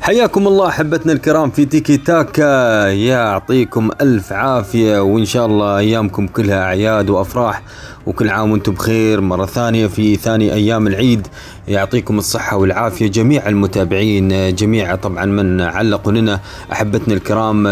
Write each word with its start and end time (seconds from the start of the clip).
حياكم 0.00 0.46
الله 0.46 0.68
أحبتنا 0.68 1.12
الكرام 1.12 1.50
في 1.50 1.64
تيكي 1.64 1.96
تاكا. 1.96 2.88
يعطيكم 2.88 3.90
ألف 4.00 4.32
عافية 4.32 5.00
وإن 5.02 5.24
شاء 5.24 5.46
الله 5.46 5.78
أيامكم 5.78 6.26
كلها 6.26 6.62
أعياد 6.62 7.10
وأفراح. 7.10 7.62
وكل 8.06 8.28
عام 8.28 8.50
وأنتم 8.50 8.72
بخير. 8.72 9.20
مرة 9.20 9.46
ثانية 9.46 9.86
في 9.86 10.16
ثاني 10.16 10.52
أيام 10.52 10.86
العيد 10.86 11.26
يعطيكم 11.68 12.18
الصحة 12.18 12.56
والعافية 12.56 13.06
جميع 13.06 13.48
المتابعين 13.48 14.54
جميع 14.54 14.94
طبعا 14.94 15.24
من 15.24 15.60
علقوا 15.60 16.12
لنا 16.12 16.40
أحبتنا 16.72 17.14
الكرام 17.14 17.62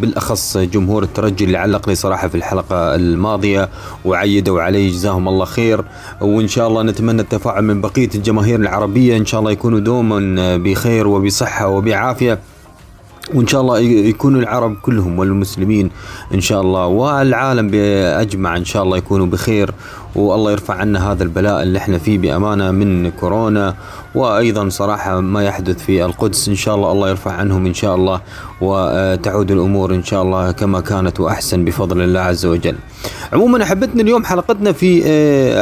بالأخص 0.00 0.56
جمهور 0.58 1.02
الترجي 1.02 1.44
اللي 1.44 1.58
علق 1.58 1.88
لي 1.88 1.94
صراحة 1.94 2.28
في 2.28 2.34
الحلقة 2.34 2.94
الماضية 2.94 3.68
وعيدوا 4.04 4.62
علي 4.62 4.90
جزاهم 4.90 5.28
الله 5.28 5.44
خير. 5.44 5.84
وإن 6.20 6.48
شاء 6.48 6.68
الله 6.68 6.82
نتمنى 6.82 7.22
التفاعل 7.22 7.64
من 7.64 7.80
بقية 7.80 8.10
الجماهير 8.14 8.60
العربية. 8.60 9.16
إن 9.16 9.26
شاء 9.26 9.40
الله 9.40 9.50
يكونوا 9.50 9.80
دوما 9.80 10.56
بخير 10.56 11.06
وبصحة 11.08 11.68
وبعافية. 11.68 12.38
وإن 13.34 13.46
شاء 13.46 13.60
الله 13.60 13.78
يكونوا 13.78 14.40
العرب 14.40 14.76
كلهم 14.82 15.18
والمسلمين 15.18 15.90
إن 16.34 16.40
شاء 16.40 16.60
الله 16.60 16.86
والعالم 16.86 17.68
بأجمع 17.68 18.56
إن 18.56 18.64
شاء 18.64 18.82
الله 18.82 18.96
يكونوا 18.96 19.26
بخير. 19.26 19.70
والله 20.16 20.52
يرفع 20.52 20.74
عنا 20.74 21.12
هذا 21.12 21.22
البلاء 21.22 21.62
اللي 21.62 21.78
إحنا 21.78 21.98
فيه 21.98 22.18
بأمانة 22.18 22.70
من 22.70 23.10
كورونا 23.10 23.74
وأيضا 24.14 24.68
صراحة 24.68 25.20
ما 25.20 25.44
يحدث 25.44 25.82
في 25.84 26.04
القدس 26.04 26.48
إن 26.48 26.54
شاء 26.54 26.74
الله 26.74 26.92
الله 26.92 27.08
يرفع 27.10 27.32
عنهم 27.32 27.66
إن 27.66 27.74
شاء 27.74 27.94
الله 27.94 28.20
وتعود 28.60 29.50
الأمور 29.50 29.94
إن 29.94 30.04
شاء 30.04 30.22
الله 30.22 30.52
كما 30.52 30.80
كانت 30.80 31.20
وأحسن 31.20 31.64
بفضل 31.64 32.00
الله 32.02 32.20
عز 32.20 32.46
وجل. 32.46 32.76
عموما 33.32 33.62
أحبتنا 33.62 34.02
اليوم 34.02 34.24
حلقتنا 34.24 34.72
في 34.72 35.02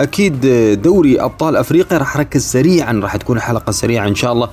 أكيد 0.03 0.41
دوري 0.83 1.21
أبطال 1.21 1.57
أفريقيا 1.57 1.98
راح 1.98 2.17
أركز 2.17 2.43
سريعا 2.43 3.01
راح 3.03 3.17
تكون 3.17 3.41
حلقة 3.41 3.71
سريعة 3.71 4.09
إن 4.09 4.15
شاء 4.15 4.33
الله 4.33 4.48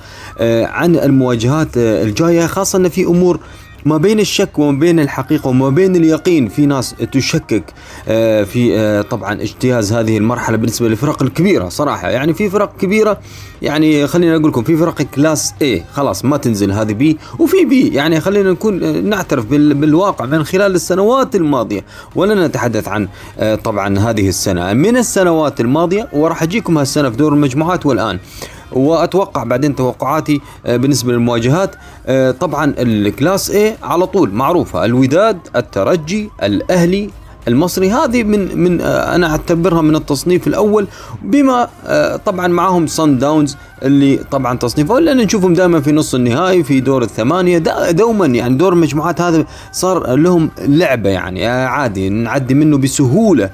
عن 0.66 0.96
المواجهات 0.96 1.68
الجاية 1.76 2.46
خاصة 2.46 2.78
ان 2.78 2.88
في 2.88 3.04
أمور 3.04 3.40
ما 3.88 3.96
بين 3.96 4.20
الشك 4.20 4.58
وما 4.58 4.78
بين 4.78 5.00
الحقيقة 5.00 5.48
وما 5.48 5.68
بين 5.68 5.96
اليقين 5.96 6.48
في 6.48 6.66
ناس 6.66 6.94
تشكك 7.12 7.62
في 8.44 9.04
طبعا 9.10 9.42
اجتياز 9.42 9.92
هذه 9.92 10.18
المرحلة 10.18 10.56
بالنسبة 10.56 10.88
للفرق 10.88 11.22
الكبيرة 11.22 11.68
صراحة. 11.68 12.10
يعني 12.10 12.34
في 12.34 12.50
فرق 12.50 12.76
كبيرة 12.76 13.20
يعني 13.62 14.06
خلينا 14.06 14.36
أقول 14.36 14.48
لكم 14.48 14.62
في 14.62 14.76
فرق 14.76 15.02
class 15.02 15.54
A 15.62 15.94
خلاص 15.94 16.24
ما 16.24 16.36
تنزل 16.36 16.72
هذه 16.72 16.92
B 16.92 17.18
وفي 17.38 17.64
B 17.64 17.88
يعني 17.88 18.20
خلينا 18.20 18.52
نكون 18.52 19.04
نعترف 19.04 19.46
بالواقع 19.46 20.24
من 20.24 20.44
خلال 20.44 20.74
السنوات 20.74 21.34
الماضية. 21.36 21.84
ولا 22.14 22.46
نتحدث 22.46 22.88
عن 22.88 23.08
طبعا 23.64 23.98
هذه 23.98 24.28
السنة. 24.28 24.72
من 24.72 24.96
السنوات 24.96 25.60
الماضية 25.60 26.08
وراح 26.12 26.42
أجيكم 26.42 26.78
هالسنة 26.78 27.10
في 27.10 27.16
دور 27.16 27.32
المجموعات 27.32 27.86
والآن. 27.86 28.18
وأتوقع 28.72 29.44
بعدين 29.44 29.76
توقعاتي 29.76 30.40
بالنسبة 30.64 31.12
للمواجهات 31.12 31.74
طبعا 32.40 32.74
الكلاس 32.78 33.52
A 33.52 33.84
على 33.84 34.06
طول 34.06 34.30
معروفة 34.30 34.84
الوداد 34.84 35.38
الترجي 35.56 36.30
الأهلي 36.42 37.10
المصري. 37.48 37.90
هذه 37.90 38.22
من 38.22 38.58
من 38.58 38.80
أنا 38.80 39.30
أعتبرها 39.30 39.82
من 39.82 39.96
التصنيف 39.96 40.46
الأول 40.46 40.86
بما 41.22 41.68
طبعا 42.26 42.46
معاهم 42.46 42.86
صن 42.86 43.18
داونز 43.18 43.56
اللي 43.82 44.16
طبعا 44.16 44.56
تصنيفه 44.56 44.98
لأن 44.98 45.16
نشوفهم 45.16 45.54
دائما 45.54 45.80
في 45.80 45.92
نص 45.92 46.14
النهائي 46.14 46.62
في 46.62 46.80
دور 46.80 47.02
الثمانية. 47.02 47.58
دوما 47.90 48.26
يعني 48.26 48.54
دور 48.54 48.72
المجموعات 48.72 49.20
هذا 49.20 49.44
صار 49.72 50.14
لهم 50.14 50.50
لعبة 50.58 51.10
يعني 51.10 51.46
عادي 51.46 52.08
نعدي 52.08 52.54
منه 52.54 52.78
بسهولة. 52.78 53.50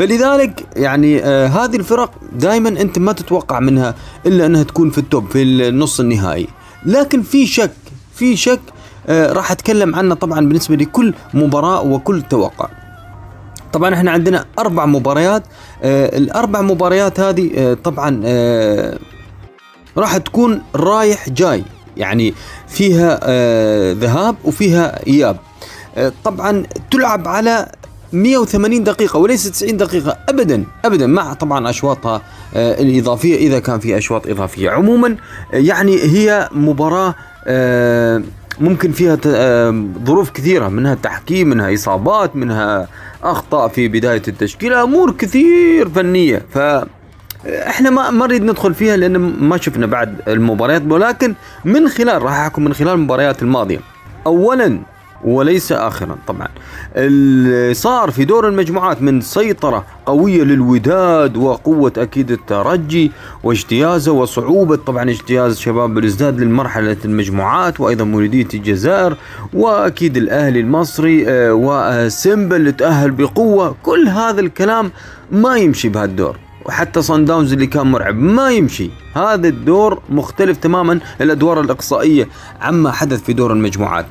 فلذلك 0.00 0.66
يعني 0.76 1.24
آه 1.24 1.46
هذه 1.46 1.76
الفرق 1.76 2.10
دائما 2.32 2.68
أنت 2.68 2.98
ما 2.98 3.12
تتوقع 3.12 3.60
منها 3.60 3.94
إلا 4.26 4.46
أنها 4.46 4.62
تكون 4.62 4.90
في 4.90 4.98
التوب 4.98 5.30
في 5.30 5.42
النص 5.42 6.00
النهائي. 6.00 6.48
لكن 6.86 7.22
في 7.22 7.46
شك 7.46 7.70
في 8.14 8.36
شك 8.36 8.60
آه 9.08 9.32
راح 9.32 9.50
أتكلم 9.52 9.94
عنه 9.94 10.14
طبعا 10.14 10.40
بالنسبة 10.40 10.76
لكل 10.76 11.14
مباراة 11.34 11.82
وكل 11.82 12.22
توقع. 12.22 12.68
طبعا 13.72 13.94
إحنا 13.94 14.10
عندنا 14.10 14.44
أربع 14.58 14.86
مباريات 14.86 15.42
آه 15.82 16.18
الأربع 16.18 16.60
مباريات 16.60 17.20
هذه 17.20 17.50
آه 17.56 17.74
طبعا 17.74 18.20
آه 18.24 18.98
راح 19.96 20.16
تكون 20.16 20.62
رايح 20.74 21.28
جاي. 21.28 21.64
يعني 21.96 22.34
فيها 22.68 23.20
آه 23.22 23.92
ذهاب 23.92 24.36
وفيها 24.44 25.06
إياب. 25.06 25.36
آه 25.96 26.12
طبعا 26.24 26.62
تلعب 26.90 27.28
على 27.28 27.72
180 28.12 28.84
دقيقة 28.84 29.18
وليس 29.18 29.50
90 29.50 29.76
دقيقة 29.76 30.16
أبدا 30.28 30.64
أبدا 30.84 31.06
مع 31.06 31.32
طبعا 31.32 31.70
أشواطها 31.70 32.22
آه 32.54 32.82
الإضافية 32.82 33.36
إذا 33.36 33.58
كان 33.58 33.78
في 33.78 33.98
أشواط 33.98 34.26
إضافية. 34.26 34.70
عموما 34.70 35.16
آه 35.54 35.56
يعني 35.56 36.02
هي 36.02 36.48
مباراة 36.52 37.14
آه 37.46 38.22
ممكن 38.60 38.92
فيها 38.92 39.18
ظروف 40.04 40.30
كثيرة 40.30 40.68
منها 40.68 40.94
تحكيم 40.94 41.48
منها 41.48 41.74
إصابات 41.74 42.36
منها 42.36 42.88
أخطاء 43.22 43.68
في 43.68 43.88
بداية 43.88 44.22
التشكيلة 44.28 44.82
أمور 44.82 45.10
كثير 45.12 45.88
فنية. 45.88 46.42
ف 46.54 46.58
إحنا 47.46 47.90
ما 47.90 48.10
ما 48.10 48.26
نريد 48.26 48.42
ندخل 48.42 48.74
فيها 48.74 48.96
لأن 48.96 49.16
ما 49.18 49.56
شفنا 49.56 49.86
بعد 49.86 50.14
المباريات 50.28 50.82
ولكن 50.88 51.34
من 51.64 51.88
خلال 51.88 52.22
راح 52.22 52.32
أحكم 52.32 52.64
من 52.64 52.74
خلال 52.74 52.92
المباريات 52.94 53.42
الماضية. 53.42 53.80
اولا 54.26 54.80
وليس 55.24 55.72
اخرا. 55.72 56.16
طبعا 56.26 56.48
صار 57.72 58.10
في 58.10 58.24
دور 58.24 58.48
المجموعات 58.48 59.02
من 59.02 59.20
سيطرة 59.20 59.84
قوية 60.06 60.42
للوداد 60.42 61.36
وقوة 61.36 61.92
أكيد 61.96 62.30
الترجي 62.30 63.12
واجتيازه 63.44 64.12
وصعوبة 64.12 64.76
طبعا 64.76 65.10
اجتياز 65.10 65.58
شباب 65.58 65.94
بلوزداد 65.94 66.40
للمرحلة 66.40 66.96
المجموعات 67.04 67.80
وأيضا 67.80 68.04
مولودية 68.04 68.48
الجزائر 68.54 69.16
وأكيد 69.54 70.16
الأهلي 70.16 70.60
المصري 70.60 71.24
وسيمبل 71.28 72.56
اللي 72.56 72.72
تأهل 72.72 73.10
بقوة. 73.10 73.74
كل 73.82 74.08
هذا 74.08 74.40
الكلام 74.40 74.92
ما 75.32 75.56
يمشي 75.56 75.88
بهالدور 75.88 76.36
وحتى 76.64 77.02
صن 77.02 77.24
داونز 77.24 77.52
اللي 77.52 77.66
كان 77.66 77.86
مرعب 77.86 78.16
ما 78.16 78.50
يمشي. 78.50 78.90
هذا 79.14 79.48
الدور 79.48 80.02
مختلف 80.10 80.56
تماما 80.56 81.00
الأدوار 81.20 81.60
الإقصائية 81.60 82.28
عما 82.60 82.92
حدث 82.92 83.22
في 83.22 83.32
دور 83.32 83.52
المجموعات. 83.52 84.06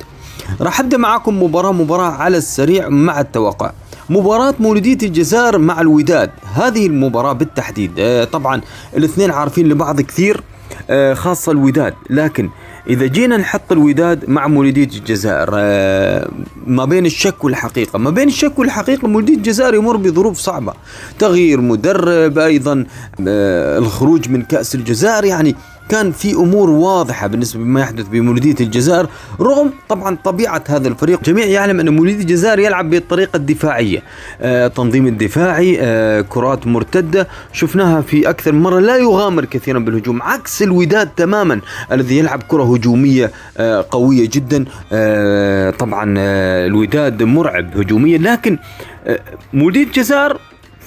راح 0.60 0.80
أبدأ 0.80 0.96
معاكم 0.96 1.42
مباراة 1.42 1.72
مباراة 1.72 2.10
على 2.10 2.36
السريع 2.36 2.88
مع 2.88 3.20
التوقع. 3.20 3.72
مباراة 4.10 4.54
مولودية 4.60 5.06
الجزائر 5.06 5.58
مع 5.58 5.80
الوداد. 5.80 6.30
هذه 6.54 6.86
المباراة 6.86 7.32
بالتحديد. 7.32 7.90
آه 7.98 8.24
طبعا 8.24 8.60
الاثنين 8.96 9.30
عارفين 9.30 9.68
لبعض 9.68 10.00
كثير 10.00 10.42
آه 10.90 11.14
خاصة 11.14 11.52
الوداد. 11.52 11.94
لكن 12.10 12.50
إذا 12.86 13.06
جينا 13.06 13.36
نحط 13.36 13.72
الوداد 13.72 14.30
مع 14.30 14.46
مولودية 14.46 14.84
الجزائر 14.98 15.50
آه 15.54 16.28
ما 16.66 16.84
بين 16.84 17.06
الشك 17.06 17.44
والحقيقة. 17.44 17.98
ما 17.98 18.10
بين 18.10 18.28
الشك 18.28 18.58
والحقيقة 18.58 19.08
مولودية 19.08 19.34
الجزائر 19.34 19.74
يمر 19.74 19.96
بظروف 19.96 20.38
صعبة. 20.38 20.72
تغيير 21.18 21.60
مدرب 21.60 22.38
أيضا 22.38 22.86
الخروج 23.20 24.28
من 24.28 24.42
كأس 24.42 24.74
الجزائر 24.74 25.24
يعني 25.24 25.54
كان 25.90 26.12
في 26.12 26.32
أمور 26.34 26.70
واضحة 26.70 27.26
بالنسبة 27.26 27.60
لما 27.60 27.80
يحدث 27.80 28.06
بمولودية 28.08 28.54
الجزائر 28.60 29.06
رغم 29.40 29.72
طبعا 29.88 30.16
طبيعة 30.24 30.64
هذا 30.68 30.88
الفريق. 30.88 31.22
جميع 31.24 31.44
يعلم 31.44 31.80
أن 31.80 31.88
مولودية 31.96 32.20
الجزائر 32.20 32.58
يلعب 32.58 32.90
بالطريقة 32.90 33.36
الدفاعية 33.36 34.02
آه 34.40 34.66
تنظيم 34.68 35.06
الدفاعي 35.06 35.78
آه 35.80 36.20
كرات 36.20 36.66
مرتدة. 36.66 37.28
شفناها 37.52 38.00
في 38.00 38.30
أكثر 38.30 38.52
مرة 38.52 38.80
لا 38.80 38.96
يغامر 38.96 39.44
كثيرا 39.44 39.78
بالهجوم 39.78 40.22
عكس 40.22 40.62
الوداد 40.62 41.08
تماما 41.16 41.60
الذي 41.92 42.18
يلعب 42.18 42.42
كرة 42.48 42.74
هجومية 42.74 43.30
آه 43.58 43.86
قوية 43.90 44.28
جدا. 44.32 44.64
آه 44.92 45.70
طبعا 45.70 46.14
آه 46.18 46.66
الوداد 46.66 47.22
مرعب 47.22 47.78
هجوميا 47.78 48.18
لكن 48.18 48.58
آه 49.06 49.20
مولودية 49.52 49.82
الجزائر 49.84 50.38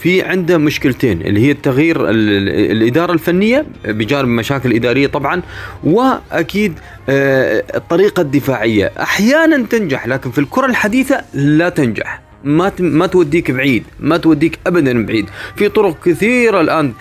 في 0.03 0.21
عنده 0.21 0.57
مشكلتين 0.57 1.21
اللي 1.21 1.39
هي 1.47 1.51
التغيير 1.51 2.09
الإدارة 2.09 3.13
الفنية 3.13 3.65
بجانب 3.85 4.27
مشاكل 4.27 4.73
إدارية 4.73 5.07
طبعا 5.07 5.41
وأكيد 5.83 6.73
الطريقة 7.09 8.21
الدفاعية. 8.21 8.91
أحيانا 8.99 9.65
تنجح 9.65 10.07
لكن 10.07 10.31
في 10.31 10.37
الكرة 10.37 10.65
الحديثة 10.65 11.21
لا 11.33 11.69
تنجح. 11.69 12.21
ما 12.43 12.71
ما 12.79 13.07
توديك 13.07 13.51
بعيد 13.51 13.83
ما 13.99 14.17
توديك 14.17 14.59
ابدا 14.67 15.05
بعيد. 15.05 15.25
في 15.55 15.69
طرق 15.69 15.97
كثيرة 16.05 16.61
الآن 16.61 16.93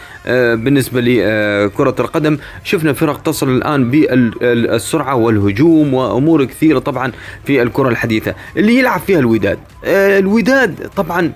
بالنسبة 0.65 1.00
لكره 1.00 1.94
القدم. 2.00 2.38
شفنا 2.65 2.93
فرق 2.93 3.23
تصل 3.23 3.56
الآن 3.56 3.91
بالسرعه 3.91 5.15
والهجوم 5.15 5.94
وأمور 5.94 6.44
كثيرة 6.44 6.79
طبعا 6.79 7.12
في 7.47 7.62
الكرة 7.62 7.88
الحديثة. 7.88 8.35
اللي 8.56 8.79
يلعب 8.79 9.00
فيها 9.00 9.19
الوداد 9.19 9.59
الوداد 9.85 10.91
طبعا 10.97 11.32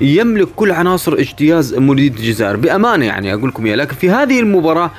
يملك 0.00 0.48
كل 0.56 0.72
عناصر 0.72 1.12
اجتياز 1.12 1.74
مولودية 1.74 2.08
الجزائر 2.08 2.56
بأمانة 2.56 3.04
يعني 3.04 3.34
أقول 3.34 3.48
لكم 3.48 3.66
إياه. 3.66 3.76
لكن 3.76 3.96
في 3.96 4.10
هذه 4.10 4.40
المباراة 4.40 4.90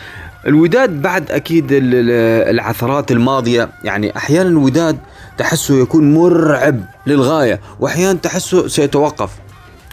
الوداد 0.48 1.02
بعد 1.02 1.32
أكيد 1.32 1.68
العثرات 1.72 3.12
الماضية 3.12 3.70
يعني 3.84 4.18
أحيانا 4.18 4.50
الوداد 4.50 4.98
تحسه 5.38 5.82
يكون 5.82 6.14
مرعب 6.14 6.80
للغاية 7.08 7.60
وأحيانا 7.80 8.20
تحسه 8.20 8.68
سيتوقف 8.68 9.30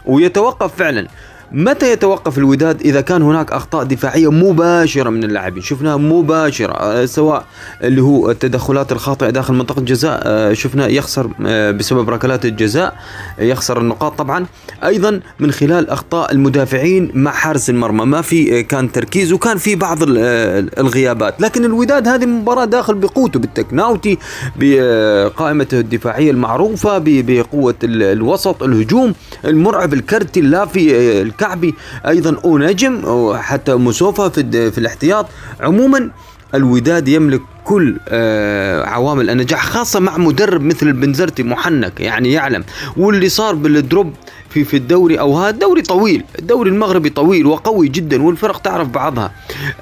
ويتوقف 0.06 0.76
فعلا. 0.76 1.06
متى 1.52 1.92
يتوقف 1.92 2.38
الوداد 2.38 2.80
إذا 2.80 3.00
كان 3.00 3.22
هناك 3.22 3.52
أخطاء 3.52 3.84
دفاعية 3.84 4.30
مباشرة 4.30 5.10
من 5.10 5.24
اللاعبين؟ 5.24 5.62
شفناها 5.62 5.96
مباشرة 5.96 6.72
آه، 6.72 7.04
سواء 7.04 7.44
اللي 7.82 8.02
هو 8.02 8.30
التدخلات 8.30 8.92
الخاطئة 8.92 9.30
داخل 9.30 9.54
منطقة 9.54 9.78
الجزاء 9.78 10.20
آه، 10.24 10.52
شفنا 10.52 10.86
يخسر 10.86 11.30
آه، 11.46 11.70
بسبب 11.70 12.10
ركلات 12.10 12.44
الجزاء 12.44 12.96
يخسر 13.38 13.80
النقاط. 13.80 14.18
طبعا 14.18 14.46
أيضا 14.84 15.20
من 15.40 15.50
خلال 15.50 15.90
أخطاء 15.90 16.32
المدافعين 16.32 17.10
مع 17.14 17.30
حارس 17.30 17.70
المرمى 17.70 18.04
ما 18.04 18.22
في 18.22 18.62
كان 18.62 18.92
تركيز 18.92 19.32
وكان 19.32 19.58
في 19.58 19.74
بعض 19.74 19.98
الغيابات. 20.02 21.40
لكن 21.40 21.64
الوداد 21.64 22.08
هذه 22.08 22.24
المباراه 22.24 22.64
داخل 22.64 22.94
بقوته 22.94 23.40
بالتكناوتي 23.40 24.18
بقائمته 24.56 25.80
الدفاعية 25.80 26.30
المعروفة 26.30 27.02
بقوة 27.04 27.74
الوسط 27.84 28.62
الهجوم 28.62 29.14
المرعب 29.44 29.94
الكارتي 29.94 30.40
اللافي 30.40 31.22
الكعبي 31.34 31.74
أيضا 32.08 32.36
اونجم 32.44 33.02
حتى 33.36 33.74
موسوفا 33.74 34.28
في, 34.28 34.70
في 34.70 34.78
الاحتياط. 34.78 35.26
عموما 35.60 36.10
الوداد 36.54 37.08
يملك 37.08 37.40
كل 37.64 37.96
آه 38.08 38.84
عوامل 38.84 39.30
النجاح 39.30 39.66
خاصة 39.66 40.00
مع 40.00 40.18
مدرب 40.18 40.62
مثل 40.62 40.86
البنزرتي 40.86 41.42
محنك 41.42 42.00
يعني 42.00 42.32
يعلم. 42.32 42.64
واللي 42.96 43.28
صار 43.28 43.54
بال 43.54 43.73
drop 43.73 44.12
في 44.50 44.64
في 44.64 44.76
الدوري 44.76 45.20
أو 45.20 45.38
هذا 45.38 45.50
الدوري 45.50 45.82
طويل 45.82 46.24
الدوري 46.38 46.70
المغربي 46.70 47.10
طويل 47.10 47.46
وقوي 47.46 47.88
جدا 47.88 48.22
والفرق 48.22 48.58
تعرف 48.58 48.88
بعضها. 48.88 49.32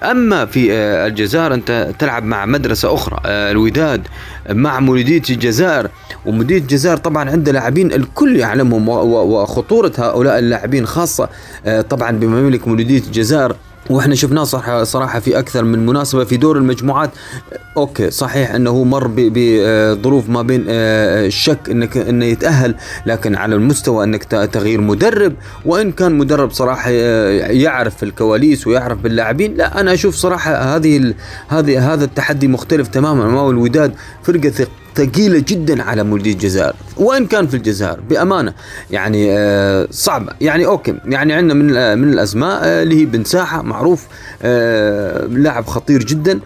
أما 0.03 0.47
في 0.47 0.73
آه 0.73 1.07
الجزائر 1.07 1.55
أنت 1.55 1.91
تلعب 1.99 2.25
مع 2.25 2.47
مدرسة 2.47 2.95
أخرى 2.95 3.21
آه 3.27 3.51
الوداد 3.51 4.03
مع 4.51 4.81
مولودية 4.81 5.23
الجزائر. 5.31 5.89
ومولودية 6.27 6.59
الجزائر 6.59 6.97
طبعا 6.97 7.31
عنده 7.31 7.53
لاعبين 7.53 7.93
الكل 7.93 8.37
يعلمهم 8.37 8.89
وخطورة 8.89 9.93
هؤلاء 9.99 10.39
اللاعبين 10.39 10.87
خاصة 10.87 11.29
آه 11.67 11.81
طبعا 11.81 12.11
بما 12.11 12.41
يملك 12.41 12.69
مولودية 12.69 12.99
الجزائر. 13.07 13.57
وإحنا 13.91 14.15
شفناه 14.15 14.45
صراحة 14.45 14.85
صراحة 14.85 15.21
في 15.21 15.39
أكثر 15.39 15.65
من 15.65 15.87
مناسبة 15.87 16.25
في 16.25 16.37
دور 16.37 16.57
المجموعات. 16.59 17.11
أوكي 17.77 18.11
صحيح 18.11 18.55
إنه 18.55 18.85
مر 18.85 19.11
بظروف 19.17 20.29
ما 20.29 20.43
بين 20.43 20.65
الشك 20.69 21.69
آه، 21.69 21.73
انك 21.73 21.97
إنه 21.97 22.25
يتأهل 22.25 22.75
لكن 23.07 23.35
على 23.35 23.55
المستوى 23.55 24.05
إنك 24.05 24.25
تغيير 24.25 24.81
مدرب. 24.81 25.35
وإن 25.65 25.93
كان 25.93 26.19
مدرب 26.19 26.51
صراحة 26.51 26.91
آه، 26.93 27.31
يعرف 27.51 28.03
الكواليس 28.03 28.67
ويعرف 28.67 28.99
باللاعبين 28.99 29.55
لا 29.55 29.81
أنا 29.81 29.95
أشوف 29.95 30.15
صراحة 30.15 30.77
هذه 30.77 31.15
هذه 31.49 31.93
هذا 31.93 32.05
التحدي 32.05 32.49
مختلف 32.49 32.89
تماما. 32.89 33.25
امام 33.25 33.51
الوداد 33.51 33.95
فرقة 34.23 34.67
ثقيلة 34.97 35.45
جدا 35.49 35.83
على 35.83 36.03
مولوديه 36.05 36.33
الجزائر 36.33 36.75
وإن 36.97 37.27
كان 37.27 37.47
في 37.47 37.57
الجزائر 37.57 38.01
بأمانة. 38.11 38.55
يعني 38.91 39.27
آه 39.31 39.89
صعبه 39.91 40.33
يعني 40.41 40.67
أوكي. 40.67 40.95
يعني 41.05 41.33
عندنا 41.33 41.55
من 41.55 41.77
آه، 41.77 41.95
من 41.95 42.13
الاسماء 42.13 42.61
آه 42.63 42.83
اللي 42.83 43.01
هي 43.01 43.05
بن 43.05 43.25
ساحة 43.25 43.63
معروف 43.63 44.07
لاعب 45.31 45.67
خطير 45.67 46.05
جدا. 46.05 46.41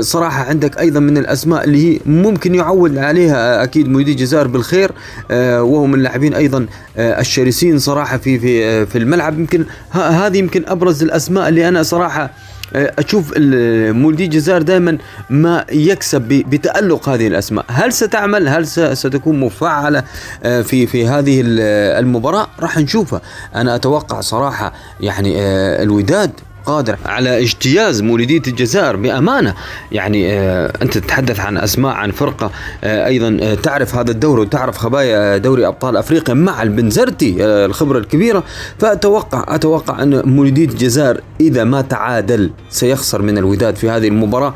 صراحة 0.00 0.44
عندك 0.44 0.78
أيضا 0.78 1.00
من 1.00 1.18
الأسماء 1.18 1.64
اللي 1.64 1.94
هي 1.94 2.00
ممكن 2.06 2.54
يعول 2.54 2.98
عليها 2.98 3.62
أكيد 3.62 3.88
مولودية 3.88 4.12
الجزائر 4.12 4.46
بالخير 4.46 4.92
وهو 5.30 5.86
من 5.86 5.94
اللاعبين 5.94 6.34
أيضا 6.34 6.66
الشرسين 6.98 7.78
صراحة 7.78 8.16
في 8.18 8.38
في 8.38 8.86
في 8.86 8.98
الملعب. 8.98 9.38
يمكن 9.38 9.64
هذه 9.90 10.38
يمكن 10.38 10.64
أبرز 10.66 11.02
الأسماء 11.02 11.48
اللي 11.48 11.68
أنا 11.68 11.82
صراحة 11.82 12.30
أشوف 12.74 13.32
مولدي 13.36 14.24
الجزائر 14.24 14.62
دائما 14.62 14.98
ما 15.30 15.64
يكسب 15.72 16.22
بتألق 16.22 17.08
هذه 17.08 17.26
الأسماء. 17.26 17.64
هل 17.68 17.92
ستعمل؟ 17.92 18.48
هل 18.48 18.66
ستكون 18.96 19.40
مفعله 19.40 20.04
آه، 20.42 20.62
في 20.62 20.86
في 20.86 21.08
هذه 21.08 21.42
المباراة؟ 21.46 22.46
راح 22.60 22.78
نشوفها. 22.78 23.20
أنا 23.54 23.74
أتوقع 23.74 24.20
صراحة 24.20 24.72
يعني 25.00 25.34
آه، 25.40 25.82
الوداد 25.82 26.30
قادر 26.66 26.96
على 27.06 27.42
اجتياز 27.42 28.02
مولودية 28.02 28.42
الجزائر 28.46 28.96
بأمانة. 28.96 29.54
يعني 29.92 30.32
آه 30.32 30.72
أنت 30.82 30.98
تتحدث 30.98 31.40
عن 31.40 31.58
أسماء 31.58 31.92
عن 31.92 32.10
فرقة 32.10 32.50
آه 32.84 33.06
أيضا 33.06 33.38
آه 33.42 33.54
تعرف 33.54 33.94
هذا 33.94 34.10
الدوري 34.10 34.40
وتعرف 34.40 34.78
خبايا 34.78 35.36
دوري 35.36 35.66
أبطال 35.66 35.96
أفريقيا 35.96 36.34
مع 36.34 36.62
البنزرتي 36.62 37.44
الخبرة 37.44 37.98
الكبيرة. 37.98 38.44
فأتوقع 38.78 39.54
أتوقع 39.54 40.02
أن 40.02 40.22
مولودية 40.28 40.64
الجزائر 40.64 41.20
إذا 41.40 41.64
ما 41.64 41.80
تعادل 41.82 42.50
سيخسر 42.70 43.22
من 43.22 43.38
الوداد 43.38 43.76
في 43.76 43.90
هذه 43.90 44.08
المباراة. 44.08 44.54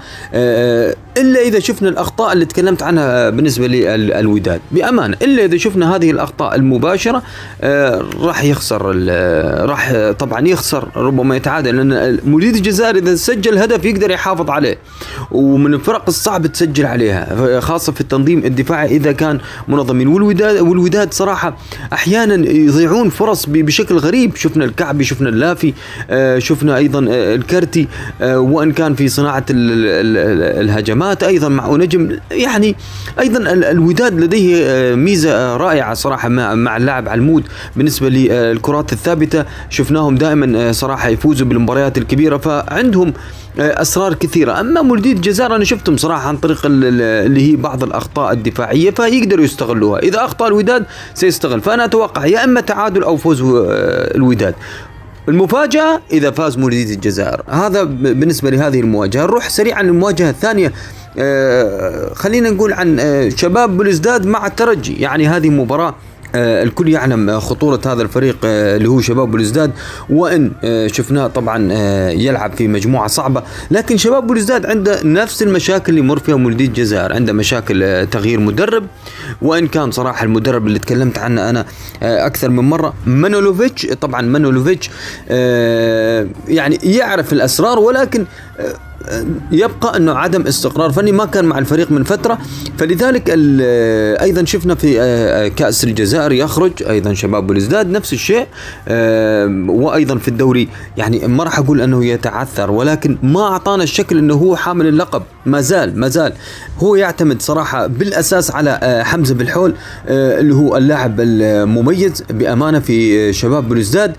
إلا 1.16 1.40
إذا 1.40 1.58
شفنا 1.58 1.88
الأخطاء 1.88 2.32
اللي 2.32 2.44
تكلمت 2.44 2.82
عنها 2.82 3.30
بالنسبة 3.30 3.66
للوداد 3.66 4.60
بأمانة 4.72 5.16
إلا 5.22 5.44
إذا 5.44 5.56
شفنا 5.56 5.96
هذه 5.96 6.10
الأخطاء 6.10 6.54
المباشرة 6.54 7.22
آه 7.62 8.04
راح 8.20 8.44
يخسر 8.44 8.82
راح 9.66 10.10
طبعا 10.18 10.48
يخسر 10.48 10.88
ربما 10.96 11.36
يتعادل 11.36 11.76
لأن 11.76 11.92
موليد 12.24 12.56
الجزائر 12.56 12.96
إذا 12.96 13.14
سجل 13.14 13.58
هدف 13.58 13.84
يقدر 13.84 14.10
يحافظ 14.10 14.50
عليه 14.50 14.78
ومن 15.30 15.74
الفرق 15.74 16.04
الصعب 16.08 16.46
تسجل 16.46 16.86
عليها 16.86 17.60
خاصة 17.60 17.92
في 17.92 18.00
التنظيم 18.00 18.38
الدفاعي 18.38 18.96
إذا 18.96 19.12
كان 19.12 19.40
منظمين. 19.68 20.08
والوداد 20.08 20.60
والوداد 20.60 21.14
صراحة 21.14 21.56
أحيانا 21.92 22.50
يضيعون 22.50 23.10
فرص 23.10 23.46
بشكل 23.46 23.96
غريب. 23.96 24.36
شفنا 24.36 24.64
الكعبي 24.64 25.04
شفنا 25.04 25.28
اللافي 25.28 25.74
آه 26.10 26.38
شفنا 26.38 26.76
أيضا 26.76 26.98
الكرتي 27.10 27.88
آه 28.20 28.38
وإن 28.38 28.72
كان 28.72 28.94
في 28.94 29.08
صناعة 29.08 29.44
الهجمات 29.50 31.04
مات 31.04 31.22
أيضا 31.22 31.48
مع 31.48 31.76
نجم 31.76 32.18
يعني 32.30 32.76
أيضا 33.20 33.38
الوداد 33.52 34.20
لديه 34.20 34.56
آه، 34.66 34.94
ميزة 34.94 35.32
آه، 35.32 35.56
رائعة 35.56 35.94
صراحة 35.94 36.28
مع 36.28 36.76
اللاعب 36.76 37.08
علمود. 37.08 37.44
بالنسبة 37.76 38.08
للكرات 38.08 38.92
الثابتة 38.92 39.44
شفناهم 39.70 40.14
دائما 40.14 40.58
آه، 40.58 40.72
صراحة 40.72 41.08
يفوزوا 41.08 41.46
بالمباريات 41.46 41.83
الكبيرة 41.96 42.36
فعندهم 42.36 43.12
أسرار 43.58 44.14
كثيرة. 44.14 44.60
أما 44.60 44.82
مولوديه 44.82 45.12
الجزائر 45.12 45.56
أنا 45.56 45.64
شفتهم 45.64 45.96
صراحة 45.96 46.28
عن 46.28 46.36
طريق 46.36 46.60
اللي 46.64 47.52
هي 47.52 47.56
بعض 47.56 47.82
الأخطاء 47.82 48.32
الدفاعية 48.32 48.90
فيقدروا 48.90 49.44
يستغلوها. 49.44 49.98
إذا 49.98 50.24
أخطأ 50.24 50.46
الوداد 50.46 50.84
سيستغل. 51.14 51.60
فأنا 51.60 51.84
أتوقع 51.84 52.26
يا 52.26 52.44
إما 52.44 52.60
تعادل 52.60 53.02
أو 53.02 53.16
فوز 53.16 53.42
الوداد. 53.44 54.54
المفاجأة 55.28 56.00
إذا 56.12 56.30
فاز 56.30 56.58
مولودية 56.58 56.94
الجزائر. 56.94 57.42
هذا 57.48 57.82
بالنسبة 57.84 58.50
لهذه 58.50 58.80
المواجهة. 58.80 59.22
نروح 59.22 59.48
سريعا 59.48 59.82
للمواجهة 59.82 60.30
الثانية. 60.30 60.72
آه 61.18 62.14
خلينا 62.14 62.50
نقول 62.50 62.72
عن 62.72 63.00
آه 63.00 63.28
شباب 63.28 63.76
بلوزداد 63.76 64.26
مع 64.26 64.46
الترجي 64.46 64.94
يعني 64.94 65.28
هذه 65.28 65.50
مباراة 65.50 65.88
آه، 65.88 65.94
الكل 66.34 66.88
يعلم 66.88 67.40
خطورة 67.40 67.80
هذا 67.86 68.02
الفريق 68.02 68.36
آه، 68.44 68.76
اللي 68.76 68.88
هو 68.88 69.00
شباب 69.00 69.30
بلوزداد 69.30 69.70
وإن 70.10 70.52
آه، 70.64 70.86
شفناه 70.86 71.26
طبعا 71.26 71.72
يلعب 72.12 72.52
في 72.52 72.68
مجموعة 72.68 73.06
صعبة. 73.06 73.42
لكن 73.70 73.96
شباب 73.96 74.26
بلوزداد 74.26 74.66
عنده 74.66 75.00
نفس 75.04 75.42
المشاكل 75.42 75.92
اللي 75.92 76.00
يمر 76.00 76.18
فيها 76.18 76.36
مولودية 76.36 76.66
الجزائر. 76.66 77.12
عنده 77.12 77.32
مشاكل 77.32 78.06
تغيير 78.10 78.40
مدرب. 78.40 78.86
وإن 79.42 79.66
كان 79.68 79.90
صراحة 79.90 80.24
المدرب 80.24 80.66
اللي 80.66 80.78
تكلمت 80.78 81.18
عنه 81.18 81.50
أنا 81.50 81.66
أكثر 82.02 82.50
من 82.50 82.64
مرة 82.64 82.94
مانولوفيتش. 83.06 83.86
طبعا 83.86 84.22
مانولوفيتش 84.22 84.90
يعني 86.48 86.78
يعرف 86.82 87.32
الأسرار 87.32 87.78
ولكن 87.78 88.24
يبقى 89.52 89.96
أنه 89.96 90.12
عدم 90.12 90.46
استقرار. 90.46 90.92
فني 90.92 91.12
ما 91.12 91.24
كان 91.24 91.44
مع 91.44 91.58
الفريق 91.58 91.90
من 91.90 92.04
فترة. 92.04 92.38
فلذلك 92.78 93.22
أيضا 94.20 94.44
شفنا 94.44 94.74
في 94.74 95.00
آه، 95.00 95.48
كأس 95.48 95.84
الجزائر 95.84 96.32
يخرج 96.32 96.72
أيضا 96.88 97.14
شباب 97.14 97.46
بلزداد 97.46 97.90
نفس 97.90 98.12
الشيء 98.12 98.46
آه، 98.88 99.64
وأيضا 99.68 100.18
في 100.18 100.28
الدوري. 100.28 100.68
يعني 100.96 101.28
ما 101.28 101.44
راح 101.44 101.58
أقول 101.58 101.80
أنه 101.80 102.04
يتعثر 102.04 102.70
ولكن 102.70 103.18
ما 103.22 103.42
أعطانا 103.42 103.82
الشكل 103.82 104.18
أنه 104.18 104.34
هو 104.34 104.56
حامل 104.56 104.86
اللقب. 104.86 105.22
ما 105.46 105.60
زال 105.60 106.00
ما 106.00 106.08
زال. 106.08 106.32
هو 106.78 106.94
يعتمد 106.94 107.42
صراحة 107.42 107.86
بالأساس 107.86 108.50
على 108.50 108.78
آه، 108.82 109.02
حمزة 109.02 109.34
بالحول 109.34 109.74
اللي 110.08 110.54
هو 110.54 110.76
اللاعب 110.76 111.20
المميز 111.20 112.22
بأمانة 112.30 112.78
في 112.78 113.32
شباب 113.32 113.68
بلزداد 113.68 114.16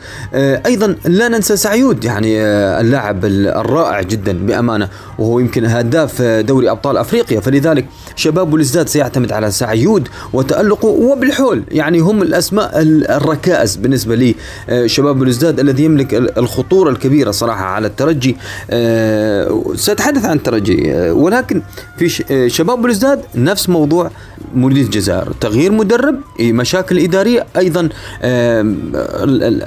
أيضا 0.66 0.96
لا 1.06 1.28
ننسى 1.28 1.58
سعيود 1.58 2.04
يعني 2.04 2.42
اللاعب 2.82 3.26
الرائع 3.26 4.02
جدا 4.02 4.34
بأمانة. 4.46 4.75
للأمانة 4.76 4.90
وهو 5.20 5.40
يمكن 5.40 5.66
هداف 5.66 6.22
دوري 6.22 6.72
أبطال 6.72 6.98
أفريقيا. 6.98 7.40
فلذلك 7.40 7.86
شباب 8.16 8.52
بلزداد 8.52 8.88
سيعتمد 8.88 9.32
على 9.32 9.52
سعيود 9.52 10.08
وتألقه 10.34 10.88
وبالحول. 10.88 11.64
يعني 11.72 12.00
هم 12.00 12.22
الأسماء 12.22 12.72
الركائز 12.82 13.76
بالنسبة 13.76 14.16
لي 14.16 14.36
آه، 14.70 14.88
شباب 14.88 15.20
بلزداد 15.20 15.60
الذي 15.60 15.84
يملك 15.84 16.14
الخطورة 16.14 16.90
الكبيرة 16.90 17.32
صراحة 17.32 17.66
على 17.66 17.88
الترجي. 17.88 18.38
آه، 18.70 19.64
سأتحدث 19.76 20.26
عن 20.26 20.38
الترجي 20.38 20.94
آه، 20.94 21.14
ولكن 21.14 21.62
في 21.98 22.50
شباب 22.50 22.82
بلزداد 22.82 23.22
نفس 23.36 23.70
موضوع 23.70 24.12
مولودية 24.56 24.82
الجزائر. 24.82 25.34
تغيير 25.42 25.72
مدرب 25.72 26.16
مشاكل 26.40 27.00
إدارية 27.00 27.46
أيضا 27.58 27.90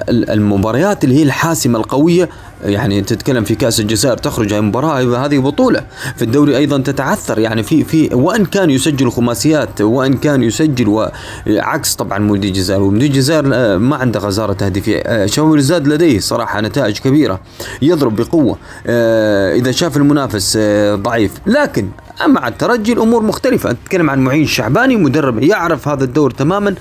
المباريات 0.09 1.03
اللي 1.03 1.15
هي 1.15 1.23
الحاسمة 1.23 1.79
القوية 1.79 2.29
يعني 2.63 3.01
تتكلم 3.01 3.43
في 3.43 3.55
كأس 3.55 3.79
الجزائر 3.79 4.17
تخرج 4.17 4.53
هاي 4.53 4.61
مباراة 4.61 5.25
هذه 5.25 5.37
بطولة 5.37 5.83
في 6.15 6.21
الدوري 6.21 6.57
أيضا 6.57 6.77
تتعثر. 6.77 7.39
يعني 7.39 7.63
في 7.63 7.83
في 7.83 8.09
وإن 8.13 8.45
كان 8.45 8.69
يسجل 8.69 9.11
خماسيات 9.11 9.81
وإن 9.81 10.13
كان 10.13 10.43
يسجل 10.43 11.09
وعكس 11.47 11.95
طبعا 11.95 12.19
مولودي 12.19 12.47
الجزائر. 12.47 12.81
ومولودي 12.81 13.05
الجزائر 13.05 13.49
آه، 13.53 13.77
ما 13.77 13.95
عنده 13.95 14.19
غزارة 14.19 14.53
تهديفية. 14.53 14.99
آه، 15.05 15.25
شباب 15.25 15.55
الزاد 15.55 15.87
لديه 15.87 16.19
صراحة 16.19 16.61
نتائج 16.61 16.99
كبيرة. 16.99 17.39
يضرب 17.81 18.15
بقوة. 18.15 18.57
آه، 18.87 19.53
إذا 19.55 19.71
شاف 19.71 19.97
المنافس 19.97 20.57
ضعيف. 20.93 21.31
لكن 21.45 21.89
مع 22.27 22.47
الترجي 22.47 22.93
الأمور 22.93 23.23
مختلفة. 23.23 23.71
نتكلم 23.71 24.09
عن 24.09 24.19
معين 24.19 24.43
الشعباني 24.43 24.95
مدرب 24.95 25.43
يعرف 25.43 25.87
هذا 25.87 26.03
الدور 26.03 26.31
تماما 26.31 26.75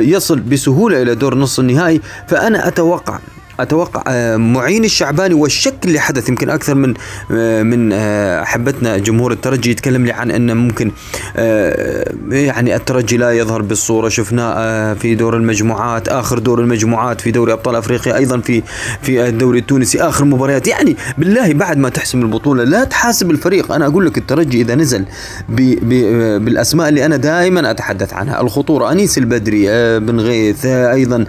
يصل 0.00 0.40
بسهولة 0.40 1.02
إلى 1.02 1.14
دور 1.14 1.34
نص 1.34 1.58
النهائي. 1.58 2.00
فأنا 2.28 2.68
أتوقع 2.68 3.18
أتوقع 3.60 4.02
آه، 4.08 4.36
معين 4.36 4.84
الشعباني 4.84 5.34
والشك 5.34 5.74
اللي 5.84 6.00
حدث 6.00 6.28
يمكن 6.28 6.50
أكثر 6.50 6.74
من 6.74 6.94
آه، 7.32 7.62
من 7.62 7.90
آه، 7.92 8.42
أحبتنا 8.42 8.98
جمهور 8.98 9.32
الترجي 9.32 9.70
يتكلم 9.70 10.06
لي 10.06 10.12
عن 10.12 10.30
أنه 10.30 10.54
ممكن 10.54 10.90
يعني 12.30 12.76
الترجي 12.76 13.16
لا 13.16 13.32
يظهر 13.32 13.62
بالصورة. 13.62 14.08
شفناه 14.08 14.94
في 14.94 15.14
دور 15.14 15.36
المجموعات 15.36 16.08
آخر 16.08 16.38
دور 16.38 16.60
المجموعات 16.60 17.20
في 17.20 17.30
دوري 17.30 17.52
أبطال 17.52 17.76
أفريقيا 17.76 18.16
أيضا 18.16 18.40
في 18.40 18.62
في 19.02 19.28
الدوري 19.28 19.58
التونسي 19.58 20.00
آخر 20.00 20.24
مباريات. 20.24 20.68
يعني 20.68 20.96
بالله 21.18 21.52
بعد 21.52 21.76
ما 21.76 21.88
تحسم 21.88 22.22
البطولة 22.22 22.64
لا 22.64 22.84
تحاسب 22.84 23.30
الفريق. 23.30 23.72
أنا 23.72 23.86
أقول 23.86 24.06
لك 24.06 24.18
الترجي 24.18 24.60
إذا 24.60 24.74
نزل 24.74 25.04
بالأسماء 26.38 26.88
اللي 26.88 27.06
أنا 27.06 27.16
دائما 27.16 27.70
أتحدث 27.70 28.12
عنها. 28.14 28.40
الخطورة 28.40 28.92
أنيس 28.92 29.18
البدري 29.18 29.66
بن 30.00 30.20
غيث 30.20 30.66
أيضا 30.66 31.24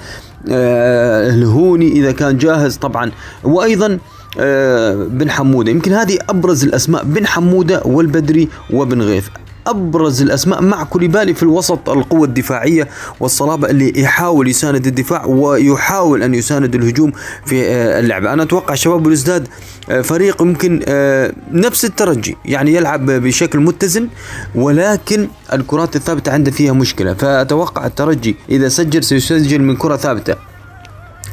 الهوني 0.48 1.91
إذا 1.91 2.12
كان 2.12 2.38
جاهز 2.38 2.77
طبعا. 2.77 3.12
وأيضا 3.43 4.00
آه، 4.39 4.93
بن 4.93 5.29
حمودة. 5.29 5.72
يمكن 5.72 5.93
هذه 5.93 6.17
أبرز 6.29 6.63
الأسماء 6.63 7.03
بن 7.03 7.27
حمودة 7.27 7.81
والبدري 7.86 8.50
وبن 8.74 9.01
غيث. 9.01 9.27
أبرز 9.70 10.22
الأسماء 10.22 10.62
مع 10.62 10.84
كوليبالي 10.84 11.34
في 11.34 11.44
الوسط 11.44 11.90
القوة 11.90 12.26
الدفاعية 12.28 12.88
والصلابة 13.20 13.70
اللي 13.70 14.02
يحاول 14.02 14.48
يساند 14.48 14.88
الدفاع 14.88 15.26
ويحاول 15.26 16.24
أن 16.24 16.36
يساند 16.36 16.76
الهجوم 16.76 17.12
في 17.46 17.68
آه، 17.68 18.00
اللعبه 18.00 18.34
أنا 18.34 18.44
أتوقع 18.44 18.76
شباب 18.76 19.04
بلوزداد 19.04 19.48
آه، 19.90 20.02
فريق 20.02 20.42
ممكن 20.42 20.82
آه، 20.88 21.34
نفس 21.52 21.86
الترجي 21.86 22.38
يعني 22.46 22.74
يلعب 22.74 23.06
بشكل 23.06 23.60
متزن 23.60 24.08
ولكن 24.56 25.28
الكرات 25.54 25.96
الثابتة 25.96 26.32
عنده 26.32 26.52
فيها 26.52 26.74
مشكلة. 26.74 27.14
فأتوقع 27.14 27.86
الترجي 27.86 28.36
إذا 28.50 28.70
سجل 28.70 29.04
سيسجل 29.04 29.62
من 29.62 29.76
كرة 29.76 29.96
ثابتة. 29.96 30.49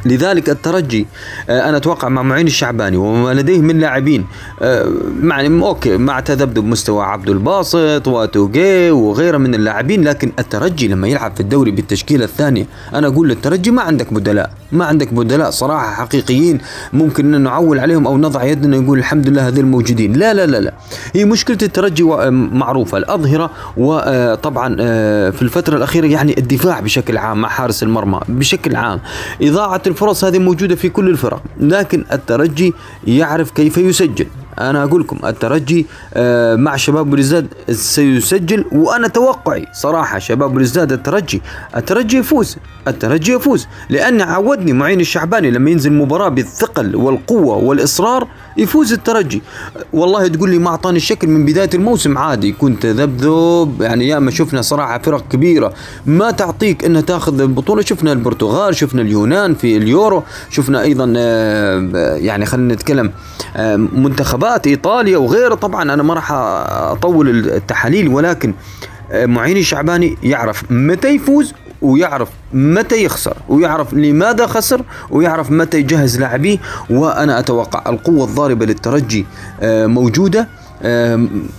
لذلك 0.09 0.51
الترجي 0.51 1.07
آه، 1.51 1.69
أنا 1.69 1.77
أتوقع 1.77 2.09
مع 2.09 2.23
معين 2.23 2.47
الشعباني 2.47 2.97
وما 2.97 3.35
لديه 3.35 3.59
من 3.59 3.79
لاعبين 3.79 4.27
يعني 5.25 5.63
okay 5.63 5.97
مع 5.97 6.21
تذبذب 6.21 6.65
مستوى 6.65 7.05
عبد 7.05 7.29
الباسط 7.29 8.09
وتوجاي 8.09 8.91
وغيره 8.91 9.39
من 9.39 9.55
اللاعبين 9.55 10.05
لكن 10.05 10.33
الترجي 10.39 10.89
لما 10.89 11.09
يلعب 11.09 11.35
في 11.35 11.41
الدوري 11.41 11.71
بالتشكيلة 11.71 12.25
الثانية 12.25 12.67
أنا 12.95 13.07
أقول 13.07 13.29
للترجي 13.29 13.71
ما 13.71 13.83
عندك 13.83 14.13
بدلاء. 14.13 14.51
ما 14.73 14.85
عندك 14.85 15.15
بدلاء 15.15 15.51
صراحة 15.51 15.95
حقيقيين 15.95 16.59
ممكن 16.93 17.35
أن 17.35 17.41
نعول 17.41 17.79
عليهم 17.79 18.07
أو 18.07 18.19
نضع 18.19 18.45
يدنا 18.45 18.79
نقول 18.79 18.99
الحمد 18.99 19.29
لله 19.29 19.49
هذول 19.49 19.65
موجودين 19.65 20.13
لا 20.13 20.35
لا 20.35 20.47
لا 20.47 20.61
لا. 20.61 20.73
هي 21.15 21.25
مشكلة 21.25 21.59
الترجي 21.63 22.03
معروفة. 22.33 22.99
الأظهرة 22.99 23.51
وطبعا 23.77 24.77
في 25.31 25.43
الفترة 25.43 25.77
الأخيرة 25.77 26.07
يعني 26.07 26.39
الدفاع 26.39 26.81
بشكل 26.81 27.19
عام 27.19 27.41
مع 27.41 27.49
حارس 27.49 27.83
المرمى 27.83 28.21
بشكل 28.29 28.77
عام. 28.77 29.01
إضاعة 29.43 29.83
الفرص 29.87 30.25
هذه 30.25 30.39
موجودة 30.39 30.75
في 30.75 30.89
كل 30.89 31.09
الفرق 31.09 31.43
لكن 31.61 32.05
الترجي 32.13 32.75
يعرف 33.07 33.51
كيف 33.51 33.79
يسجل. 33.79 34.27
أنا 34.61 34.85
أقول 34.85 35.01
لكم 35.01 35.27
الترجي 35.27 35.87
آه، 36.15 36.57
مع 36.57 36.77
شباب 36.77 37.11
بلوزداد 37.11 37.47
سيسجل 37.71 38.65
وأنا 38.73 39.09
توقعي 39.09 39.67
صراحة 39.73 40.19
شباب 40.19 40.55
بلوزداد 40.55 40.93
الترجي 40.93 41.43
الترجي 41.77 42.17
يفوز. 42.19 42.57
الترجي 42.89 43.33
يفوز 43.33 43.67
لأن 43.89 44.21
عودني 44.21 44.73
معين 44.73 45.01
الشعباني 45.01 45.51
لما 45.51 45.71
ينزل 45.71 45.93
مباراة 45.93 46.29
بالثقل 46.29 46.97
والقوة 46.97 47.57
والإصرار 47.57 48.29
يفوز 48.57 48.93
الترجي. 48.93 49.43
والله 49.93 50.29
تقول 50.29 50.51
لي 50.51 50.59
ما 50.59 50.69
أعطاني 50.69 50.97
الشكل 50.97 51.29
من 51.29 51.45
بداية 51.45 51.71
الموسم 51.75 52.19
عادي 52.19 52.53
كنت 52.53 52.87
ذبذب 52.87 53.83
يعني 53.83 54.09
ياما 54.09 54.31
شفنا 54.31 54.63
صراحة 54.63 54.99
فرق 54.99 55.29
كبيرة. 55.29 55.73
ما 56.07 56.31
تعطيك 56.31 56.85
إنها 56.85 57.01
تأخذ 57.01 57.41
البطولة. 57.41 57.83
شفنا 57.83 58.13
البرتغال 58.13 58.77
شفنا 58.77 59.03
اليونان 59.03 59.55
في 59.55 59.77
اليورو 59.77 60.23
شفنا 60.51 60.83
أيضا 60.83 61.15
آه، 61.17 62.17
يعني 62.17 62.47
خلينا 62.47 62.75
نتكلم 62.75 63.13
آه، 63.57 63.77
منتخبات 63.77 64.67
إيطاليا 64.67 65.19
وغيره 65.19 65.55
طبعا 65.55 65.83
أنا 65.83 66.03
ما 66.03 66.15
راح 66.15 66.33
أطول 66.33 67.29
التحاليل 67.49 68.09
ولكن 68.09 68.55
آه، 69.11 69.27
معين 69.27 69.57
الشعباني 69.57 70.17
يعرف 70.23 70.71
متى 70.71 71.09
يفوز 71.09 71.55
ويعرف 71.83 72.29
متى 72.53 73.05
يخسر 73.05 73.37
ويعرف 73.49 73.95
لماذا 73.95 74.47
خسر 74.47 74.83
ويعرف 75.11 75.51
متى 75.51 75.79
يجهز 75.79 76.19
لاعبيه. 76.19 76.59
وأنا 76.91 77.39
أتوقع 77.39 77.91
القوة 77.91 78.25
الضاربة 78.25 78.67
للترجي 78.67 79.27
موجودة 79.63 80.49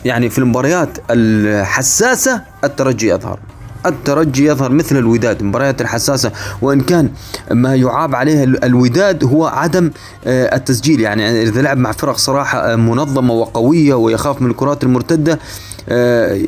يعني 0.05 0.29
في 0.29 0.37
المباريات 0.37 0.97
الحساسة 1.09 2.41
الترجي 2.63 3.07
يظهر. 3.07 3.39
الترجي 3.85 4.45
يظهر 4.45 4.71
مثل 4.71 4.97
الوداد 4.97 5.39
المباريات 5.41 5.81
الحساسة. 5.81 6.31
وإن 6.61 6.81
كان 6.81 7.09
ما 7.51 7.75
يعاب 7.75 8.15
عليه 8.15 8.43
الوداد 8.43 9.23
هو 9.23 9.45
عدم 9.45 9.91
آه، 10.27 10.55
التسجيل. 10.55 10.99
يعني 10.99 11.41
إذا 11.41 11.61
لعب 11.61 11.77
مع 11.77 11.91
فرق 11.91 12.17
صراحة 12.17 12.75
منظمة 12.75 13.33
وقوية 13.33 13.93
ويخاف 13.93 14.41
من 14.41 14.51
الكرات 14.51 14.83
المرتدة 14.83 15.33
آه، 15.33 15.39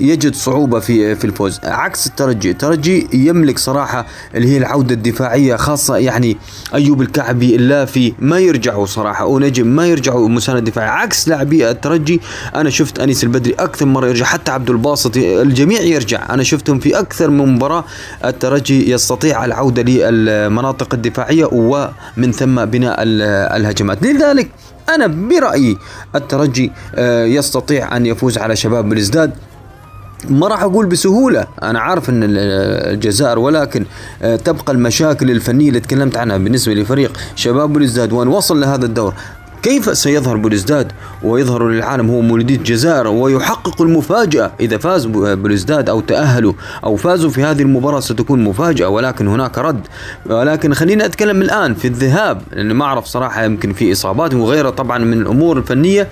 يجد 0.01 0.35
صعوبة 0.35 0.79
في 0.79 1.15
في 1.15 1.25
الفوز. 1.25 1.59
عكس 1.63 2.07
الترجي. 2.07 2.51
الترجي 2.51 3.07
يملك 3.13 3.59
صراحة 3.59 4.05
اللي 4.35 4.47
هي 4.47 4.57
العودة 4.57 4.95
الدفاعية 4.95 5.55
خاصة 5.55 5.97
يعني 5.97 6.37
أيوب 6.73 7.01
الكعبي 7.01 7.55
اللافي 7.55 8.13
ما 8.19 8.39
يرجعوا 8.39 8.85
صراحة 8.85 9.25
ونجم 9.25 9.67
ما 9.67 9.87
يرجعوا 9.87 10.29
مساند 10.29 10.63
دفاعي 10.63 10.89
عكس 10.89 11.27
لاعبي 11.27 11.69
الترجي 11.69 12.21
أنا 12.55 12.69
شفت 12.69 12.99
أنيس 12.99 13.23
البدري 13.23 13.53
أكثر 13.53 13.85
مرة 13.85 14.07
يرجع 14.07 14.25
حتى 14.25 14.51
عبد 14.51 14.69
الباسط 14.69 15.17
الجميع 15.17 15.81
يرجع. 15.81 16.33
أنا 16.33 16.43
شفتهم 16.43 16.79
في 16.79 16.99
أكثر 16.99 17.29
من 17.29 17.55
مباراة 17.55 17.83
الترجي 18.25 18.91
يستطيع 18.91 19.45
العودة 19.45 19.81
للمناطق 19.81 20.93
الدفاعية 20.93 21.49
ومن 21.51 22.31
ثم 22.31 22.65
بناء 22.65 22.95
الهجمات. 23.57 24.03
لذلك 24.03 24.49
أنا 24.95 25.07
برأيي 25.07 25.77
الترجي 26.15 26.71
آه، 26.95 27.25
يستطيع 27.25 27.97
أن 27.97 28.05
يفوز 28.05 28.37
على 28.37 28.55
شباب 28.55 28.89
بلزداد 28.89 29.31
ما 30.29 30.47
راح 30.47 30.63
أقول 30.63 30.85
بسهولة 30.85 31.47
أنا 31.63 31.79
عارف 31.79 32.09
أن 32.09 32.23
الجزائر 32.23 33.39
ولكن 33.39 33.85
آه، 34.21 34.35
تبقى 34.35 34.73
المشاكل 34.73 35.31
الفنية 35.31 35.67
اللي 35.69 35.79
تكلمت 35.79 36.17
عنها 36.17 36.37
بالنسبة 36.37 36.73
لفريق 36.73 37.17
شباب 37.35 37.73
بلزداد 37.73 38.13
وان 38.13 38.27
وصل 38.27 38.61
لهذا 38.61 38.85
الدور؟ 38.85 39.13
كيف 39.63 39.97
سيظهر 39.97 40.37
بلوزداد 40.37 40.91
ويظهر 41.23 41.69
للعالم 41.69 42.09
هو 42.09 42.21
مولودية 42.21 42.55
الجزائر 42.55 43.07
ويحقق 43.07 43.81
المفاجأة. 43.81 44.51
إذا 44.59 44.77
فاز 44.77 45.05
بلوزداد 45.05 45.89
أو 45.89 45.99
تأهلوا 45.99 46.53
أو 46.83 46.95
فازوا 46.95 47.29
في 47.29 47.43
هذه 47.43 47.61
المباراة 47.61 47.99
ستكون 47.99 48.43
مفاجأة 48.43 48.87
ولكن 48.87 49.27
هناك 49.27 49.57
رد. 49.57 49.87
ولكن 50.25 50.73
خليني 50.73 51.05
أتكلم 51.05 51.41
الآن 51.41 51.73
في 51.73 51.87
الذهاب 51.87 52.41
لأن 52.51 52.71
ما 52.73 52.85
أعرف 52.85 53.05
صراحة 53.05 53.43
يمكن 53.43 53.73
في 53.73 53.91
إصابات 53.91 54.33
وغيرها 54.33 54.71
طبعا 54.71 54.97
من 54.97 55.21
الأمور 55.21 55.57
الفنية. 55.57 56.07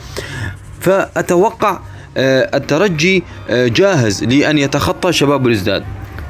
فأتوقع 0.80 1.80
آه، 2.18 2.58
الترجي 2.58 3.24
آه، 3.50 3.68
جاهز 3.68 4.24
لأن 4.24 4.58
يتخطى 4.58 5.14
شباب 5.14 5.44
بلوزداد 5.44 5.84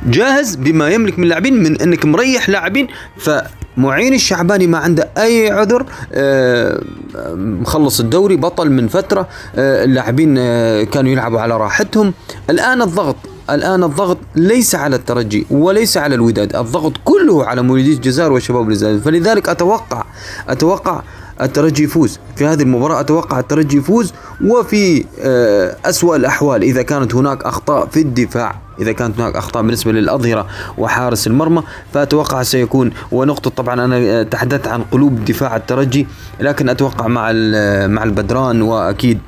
جاهز 0.06 0.56
بما 0.56 0.90
يملك 0.90 1.20
من 1.20 1.28
لاعبين 1.28 1.64
من 1.64 1.82
إنك 1.82 2.06
مريح 2.06 2.50
لاعبين. 2.50 2.88
فمعين 3.78 4.14
الشعباني 4.14 4.68
ما 4.68 4.78
عنده 4.78 5.10
أي 5.18 5.52
عذر 5.52 5.86
آه، 6.14 6.82
مخلص 7.36 8.00
الدوري 8.00 8.36
بطل 8.36 8.72
من 8.72 8.88
فترة 8.88 9.28
آه، 9.56 9.84
اللاعبين 9.84 10.36
آه، 10.38 10.84
كانوا 10.84 11.12
يلعبوا 11.12 11.40
على 11.40 11.58
راحتهم. 11.58 12.14
الآن 12.50 12.82
الضغط 12.82 13.16
الآن 13.50 13.84
الضغط 13.84 14.18
ليس 14.36 14.76
على 14.76 14.96
الترجي 14.96 15.46
وليس 15.52 15.98
على 15.98 16.16
الوداد 16.16 16.56
الضغط 16.56 16.94
كله 17.06 17.46
على 17.46 17.62
مولودية 17.62 17.94
الجزائر 17.94 18.32
وشباب 18.32 18.70
الجزائر. 18.70 19.00
فلذلك 19.00 19.50
أتوقع 19.50 20.04
أتوقع 20.50 21.02
الترجي 21.42 21.84
يفوز. 21.84 22.20
في 22.36 22.46
هذه 22.46 22.62
المباراة 22.62 23.00
أتوقع 23.00 23.40
الترجي 23.40 23.78
يفوز 23.78 24.14
وفي 24.46 25.06
أسوأ 25.86 26.16
الأحوال 26.16 26.64
إذا 26.64 26.82
كانت 26.82 27.16
هناك 27.16 27.44
أخطاء 27.44 27.86
في 27.88 28.02
الدفاع. 28.02 28.67
إذا 28.80 28.92
كانت 28.92 29.20
هناك 29.20 29.36
أخطاء 29.36 29.64
بالنسبة 29.64 29.92
للأظهرة 29.92 30.48
وحارس 30.78 31.28
المرمى 31.28 31.64
فأتوقع 31.94 32.44
سيكون 32.44 32.92
ونقطة 33.12 33.50
طبعا 33.50 33.86
أنا 33.86 34.24
تحدثت 34.24 34.68
عن 34.68 34.84
قلوب 34.84 35.26
دفاع 35.26 35.56
الترجي 35.56 36.08
لكن 36.40 36.70
أتوقع 36.70 37.08
مع 37.08 37.22
مع 37.88 38.04
البدران 38.04 38.62
وأكيد 38.62 39.20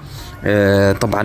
آه، 0.46 0.91
طبعا 0.91 1.24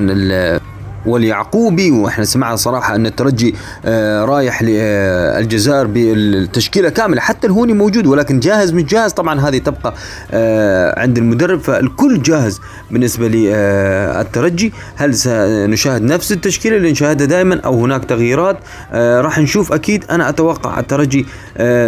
واليعقوبي 1.07 1.91
وإحنا 1.91 2.25
سمعنا 2.25 2.57
صراحة 2.57 2.95
أن 2.95 3.07
الترجي 3.07 3.55
آه، 3.85 4.25
رايح 4.25 4.63
للجزائر 4.63 5.87
بالتشكيلة 5.87 6.89
كاملة 6.89 7.21
حتى 7.21 7.47
الهوني 7.47 7.73
موجود 7.73 8.07
ولكن 8.07 8.41
جاهز 8.41 8.73
مش 8.73 8.83
جاهز؟ 8.85 9.13
طبعا 9.13 9.41
هذه 9.41 9.59
تبقى 9.59 9.95
آه، 10.31 11.01
عند 11.01 11.19
المدرب 11.19 11.61
فالكل 11.61 12.23
جاهز 12.23 12.61
بالنسبة 12.91 13.29
للترجي 13.29 14.73
هل 14.97 15.15
سنشاهد 15.15 16.03
نفس 16.03 16.33
التشكيلة 16.33 16.77
اللي 16.77 16.93
نشاهدها 16.93 17.27
دائما 17.27 17.61
أو 17.61 17.85
هناك 17.85 18.05
تغييرات؟ 18.05 18.59
راح 18.95 19.39
نشوف 19.39 19.73
أكيد. 19.73 20.05
أنا 20.11 20.29
أتوقع 20.29 20.81
الترجي 20.81 21.27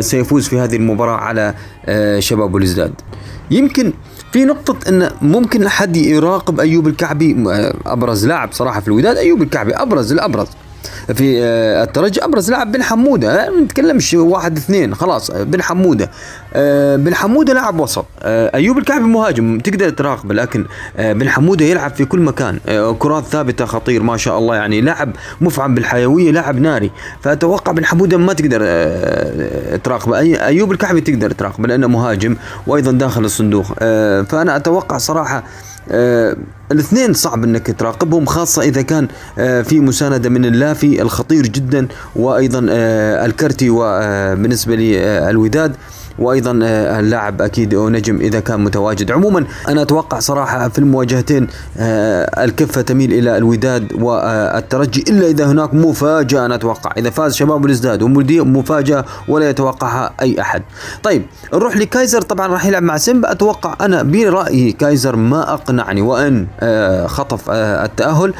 سيفوز 0.00 0.48
في 0.48 0.58
هذه 0.58 0.76
المباراة 0.76 1.16
على 1.16 1.54
شباب 2.18 2.52
بلوزداد 2.52 2.92
يمكن 3.50 3.92
في 4.36 4.44
نقطة 4.44 4.88
أن 4.88 5.10
ممكن 5.22 5.68
حد 5.68 5.96
يراقب 5.96 6.60
أيوب 6.60 6.88
الكعبي 6.88 7.36
أبرز 7.86 8.26
لاعب 8.26 8.52
صراحة 8.52 8.80
في 8.80 8.88
الوداد 8.88 9.16
أيوب 9.16 9.42
الكعبي 9.42 9.74
أبرز 9.74 10.12
الأبرز 10.12 10.46
في 11.14 11.42
آه، 11.42 11.84
الترجي 11.84 12.24
أبرز 12.24 12.50
لاعب 12.50 12.72
بن 12.72 12.82
حمودة. 12.82 13.50
ما 13.50 13.60
نتكلمش 13.60 14.14
واحد 14.14 14.56
اثنين 14.56 14.94
خلاص 14.94 15.30
بن 15.30 15.62
حمودة. 15.62 16.10
آه، 16.54 16.96
بن 16.96 17.14
حمودة 17.14 17.54
لاعب 17.54 17.80
وسط. 17.80 18.06
آه، 18.22 18.50
أيوب 18.54 18.78
الكعبي 18.78 19.04
مهاجم 19.04 19.58
تقدر 19.58 19.90
تراقبه 19.90 20.34
لكن 20.34 20.64
بن 20.98 21.28
حمودة 21.28 21.64
يلعب 21.64 21.94
في 21.94 22.04
كل 22.04 22.20
مكان. 22.20 22.58
كرات 22.98 23.24
ثابتة 23.24 23.64
خطير 23.64 24.02
ما 24.02 24.16
شاء 24.16 24.38
الله 24.38 24.54
يعني 24.54 24.80
لاعب 24.80 25.12
مفعم 25.40 25.74
بالحيوية 25.74 26.30
لاعب 26.30 26.60
ناري. 26.60 26.90
فأتوقع 27.20 27.72
بن 27.72 27.84
حمودة 27.84 28.16
ما 28.16 28.32
تقدر 28.32 28.60
تراقبه. 29.84 30.18
أيوب 30.18 30.72
الكعبي 30.72 31.00
تقدر 31.00 31.30
تراقبه 31.30 31.68
لأنه 31.68 31.86
مهاجم 31.86 32.36
وأيضا 32.66 32.92
داخل 32.92 33.24
الصندوق. 33.24 33.66
فأنا 34.24 34.56
أتوقع 34.56 34.98
صراحة 34.98 35.42
آه 35.90 36.36
الاثنين 36.72 37.12
صعب 37.14 37.44
إنك 37.44 37.76
تراقبهم 37.78 38.26
خاصة 38.26 38.62
إذا 38.62 38.82
كان 38.82 39.08
آه 39.38 39.62
في 39.62 39.80
مساندة 39.80 40.28
من 40.28 40.44
اللافي 40.44 41.02
الخطير 41.02 41.46
جدا 41.46 41.88
وأيضا 42.16 42.66
آه 42.70 43.26
الكرتي 43.26 43.70
وبالنسبة 43.70 44.74
للوداد 44.76 45.76
وأيضا 46.18 46.60
آه، 46.62 47.00
اللاعب 47.00 47.42
أكيد 47.42 47.74
نجم 47.74 48.16
إذا 48.20 48.40
كان 48.40 48.64
متواجد. 48.64 49.10
عموما 49.10 49.44
أنا 49.68 49.82
أتوقع 49.82 50.18
صراحة 50.18 50.68
في 50.68 50.78
المواجهتين 50.78 51.46
آه، 51.78 52.44
الكفة 52.44 52.80
تميل 52.80 53.12
إلى 53.12 53.36
الوداد 53.36 53.92
والترجي. 53.92 55.04
إلا 55.08 55.26
إذا 55.26 55.46
هناك 55.46 55.74
مفاجأة 55.74 56.46
أنا 56.46 56.54
أتوقع. 56.54 56.90
إذا 56.96 57.10
فاز 57.10 57.34
شباب 57.34 57.66
الازداد 57.66 58.02
مفاجأة 58.02 59.04
ولا 59.28 59.50
يتوقعها 59.50 60.12
أي 60.22 60.40
أحد. 60.40 60.62
طيب 61.02 61.22
نروح 61.54 61.76
لكايزر. 61.76 62.20
طبعا 62.22 62.46
راح 62.46 62.66
يلعب 62.66 62.82
مع 62.82 62.96
سيمبا. 62.96 63.32
أتوقع 63.32 63.76
أنا 63.80 64.02
برأيي 64.02 64.72
كايزر 64.72 65.16
ما 65.16 65.54
أقنعني 65.54 66.02
وإن 66.02 66.46
آه، 66.60 67.06
خطف 67.06 67.50
التأهل. 67.50 68.34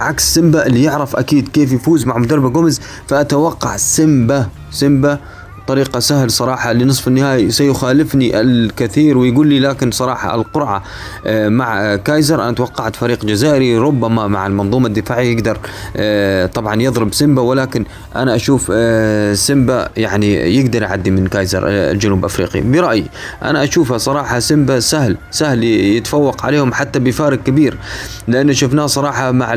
عكس 0.00 0.34
سيمبا 0.34 0.66
اللي 0.66 0.82
يعرف 0.82 1.16
أكيد 1.16 1.48
كيف 1.48 1.72
يفوز 1.72 2.06
مع 2.06 2.18
مدرب 2.18 2.52
جوميز 2.52 2.80
فأتوقع 3.08 3.76
سيمبا 3.76 4.46
سيمبا 4.70 5.18
طريقة 5.66 6.00
سهل 6.00 6.30
صراحة 6.30 6.72
لنصف 6.72 7.08
النهائي. 7.08 7.50
سيخالفني 7.50 8.40
الكثير 8.40 9.18
ويقول 9.18 9.46
لي 9.46 9.60
لكن 9.60 9.90
صراحة 9.90 10.34
القرعة 10.34 10.82
آه، 11.26 11.48
مع 11.48 11.96
كايزر. 11.96 12.42
أنا 12.42 12.52
توقعت 12.52 12.96
فريق 12.96 13.24
جزائري 13.24 13.78
ربما 13.78 14.28
مع 14.28 14.46
المنظومة 14.46 14.86
الدفاعية 14.86 15.36
يقدر 15.36 15.58
آه، 15.96 16.46
طبعا 16.46 16.82
يضرب 16.82 17.14
سيمبا 17.14 17.42
ولكن 17.42 17.84
أنا 18.16 18.34
أشوف 18.34 18.70
آه، 18.74 19.34
سيمبا 19.34 19.88
يعني 19.96 20.56
يقدر 20.56 20.82
يعدي 20.82 21.10
من 21.10 21.26
كايزر 21.26 21.62
الجنوب 21.68 22.24
أفريقي 22.24 22.60
برأيي 22.60 23.06
أنا 23.42 23.64
أشوفها 23.64 23.98
صراحة 23.98 24.38
سيمبا 24.38 24.80
سهل 24.80 25.16
سهل 25.30 25.64
يتفوق 25.64 26.46
عليهم 26.46 26.72
حتى 26.72 26.98
بفارق 26.98 27.42
كبير 27.42 27.78
لأن 28.28 28.52
شفناه 28.52 28.86
صراحة 28.86 29.30
مع 29.30 29.54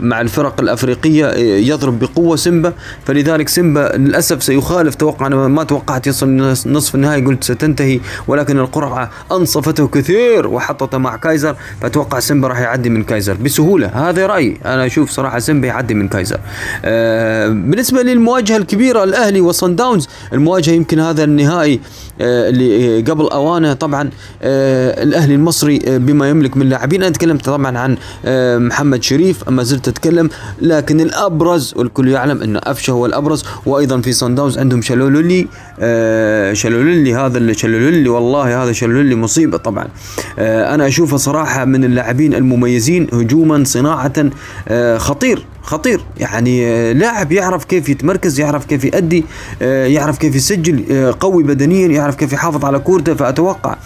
مع 0.00 0.20
الفرق 0.20 0.60
الأفريقية 0.60 1.26
يضرب 1.42 1.98
بقوة 1.98 2.36
سيمبا. 2.36 2.72
فلذلك 3.06 3.48
سيمبا 3.48 3.92
للأسف 3.96 4.42
سيخالف 4.42 4.71
يخالف 4.72 4.94
توقع 4.94 5.26
أنا 5.26 5.48
ما 5.48 5.64
توقعت 5.64 6.06
يصل 6.06 6.28
نصف 6.66 6.94
النهائي 6.94 7.24
قلت 7.24 7.44
ستنتهي 7.44 8.00
ولكن 8.28 8.58
القرعة 8.58 9.10
أنصفته 9.32 9.88
كثير 9.88 10.46
وحطته 10.46 10.98
مع 10.98 11.16
كايزر. 11.16 11.56
فأتوقع 11.80 12.20
سيمبا 12.20 12.48
راح 12.48 12.60
يعدي 12.60 12.90
من 12.90 13.02
كايزر. 13.04 13.34
بسهولة 13.34 13.86
هذا 13.86 14.26
رأيي. 14.26 14.58
أنا 14.64 14.86
أشوف 14.86 15.10
صراحة 15.10 15.38
سيمبا 15.38 15.66
يعدي 15.66 15.94
من 15.94 16.08
كايزر. 16.08 16.40
آه 16.84 17.48
بالنسبة 17.48 18.02
للمواجهة 18.02 18.56
الكبيرة 18.56 19.04
الأهلي 19.04 19.40
و 19.40 19.52
صن 19.52 19.76
داونز 19.76 20.08
المواجهة 20.32 20.72
يمكن 20.72 21.00
هذا 21.00 21.24
النهائي 21.24 21.80
آه 22.20 22.48
اللي 22.48 23.00
قبل 23.00 23.28
أوانه. 23.28 23.72
طبعا 23.72 24.10
آه 24.42 25.02
الأهلي 25.02 25.34
المصري 25.34 25.80
آه 25.86 25.98
بما 25.98 26.28
يملك 26.28 26.56
من 26.56 26.68
لاعبين. 26.68 27.02
أنا 27.02 27.12
تكلمت 27.12 27.44
طبعا 27.44 27.78
عن 27.78 27.96
آه 28.24 28.58
محمد 28.58 29.02
شريف 29.02 29.48
ما 29.48 29.62
زلت 29.62 29.88
أتكلم. 29.88 30.28
لكن 30.60 31.00
الأبرز 31.00 31.74
والكل 31.76 32.08
يعلم 32.08 32.42
أن 32.42 32.56
أفشه 32.56 32.90
هو 32.90 33.06
الأبرز. 33.06 33.44
وأيضا 33.66 34.00
في 34.00 34.12
صن 34.12 34.34
داونز 34.34 34.58
عندهم 34.62 34.82
شلولولي 34.82 35.46
آه 35.80 36.52
شلولولي 36.52 37.14
هذا 37.14 37.52
شلولولي 37.52 38.08
والله 38.08 38.62
هذا 38.62 38.72
شلولولي 38.72 39.14
مصيبة 39.14 39.56
طبعا. 39.56 39.88
آه 40.38 40.74
أنا 40.74 40.86
أشوفه 40.86 41.16
صراحة 41.16 41.64
من 41.64 41.84
اللاعبين 41.84 42.34
المميزين 42.34 43.06
هجوما 43.12 43.64
صناعة 43.64 44.12
آه 44.68 44.98
خطير 44.98 45.46
خطير. 45.62 46.00
يعني 46.16 46.66
آه، 46.66 46.92
لاعب 46.92 47.32
يعرف 47.32 47.64
كيف 47.64 47.88
يتمركز 47.88 48.40
يعرف 48.40 48.64
كيف 48.64 48.84
يأدي 48.84 49.24
آه، 49.62 49.86
يعرف 49.86 50.18
كيف 50.18 50.34
يسجل 50.34 50.84
آه، 50.90 51.14
قوي 51.20 51.42
بدنيا 51.42 51.88
يعرف 51.88 52.16
كيف 52.16 52.32
يحافظ 52.32 52.64
على 52.64 52.78
كورته. 52.78 53.14
فأتوقع 53.14 53.76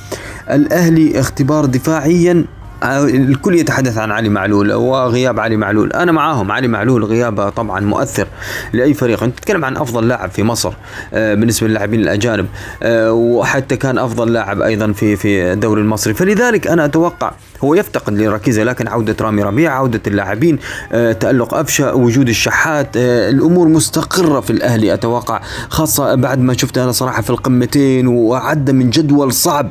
الأهلي 0.51 1.21
اختبار 1.21 1.65
دفاعيا 1.65 2.45
الكل 2.85 3.55
يتحدث 3.55 3.99
عن 3.99 4.11
علي 4.11 4.29
معلول 4.29 4.73
وغياب 4.73 5.41
علي 5.41 5.57
معلول. 5.57 5.93
أنا 5.93 6.12
معاهم. 6.12 6.53
علي 6.53 6.69
معلول 6.69 7.05
غيابه 7.05 7.49
طبعا 7.49 7.81
مؤثر 7.81 8.27
لأي 8.73 8.95
فريق. 8.95 9.23
أنت 9.23 9.39
تتكلم 9.39 9.65
عن 9.65 9.77
أفضل 9.77 10.09
لاعب 10.09 10.31
في 10.31 10.43
مصر 10.43 10.73
آه، 11.15 11.35
بالنسبة 11.35 11.69
للاعبين 11.69 12.01
الأجانب 12.01 12.47
آه، 12.83 13.12
وحتى 13.12 13.77
كان 13.77 13.99
أفضل 13.99 14.33
لاعب 14.33 14.62
أيضا 14.62 14.93
في 14.93 15.17
في 15.17 15.53
الدوري 15.53 15.81
المصري. 15.81 16.15
فلذلك 16.15 16.67
أنا 16.67 16.85
أتوقع 16.85 17.33
هو 17.65 17.75
يفتقد 17.75 18.19
لركيزه 18.19 18.62
لكن 18.62 18.89
عودة 18.89 19.17
رامي 19.21 19.43
ربيع 19.43 19.73
عودة 19.73 20.01
اللاعبين 20.07 20.59
آه، 20.93 21.12
تألق 21.12 21.55
افشا 21.55 21.93
وجود 21.93 22.29
الشحات 22.29 22.97
الأمور 22.97 23.69
مستقرة 23.69 24.41
في 24.41 24.51
الأهلي 24.51 24.95
أتوقع 24.95 25.41
خاصة 25.69 26.15
بعد 26.15 26.39
ما 26.39 26.53
شفت 26.57 26.79
أنا 26.79 26.93
صراحة 26.93 27.23
في 27.23 27.31
القمتين 27.31 28.07
وعدى 28.07 28.73
من 28.73 28.91
جدول 28.91 29.33
صعب. 29.33 29.71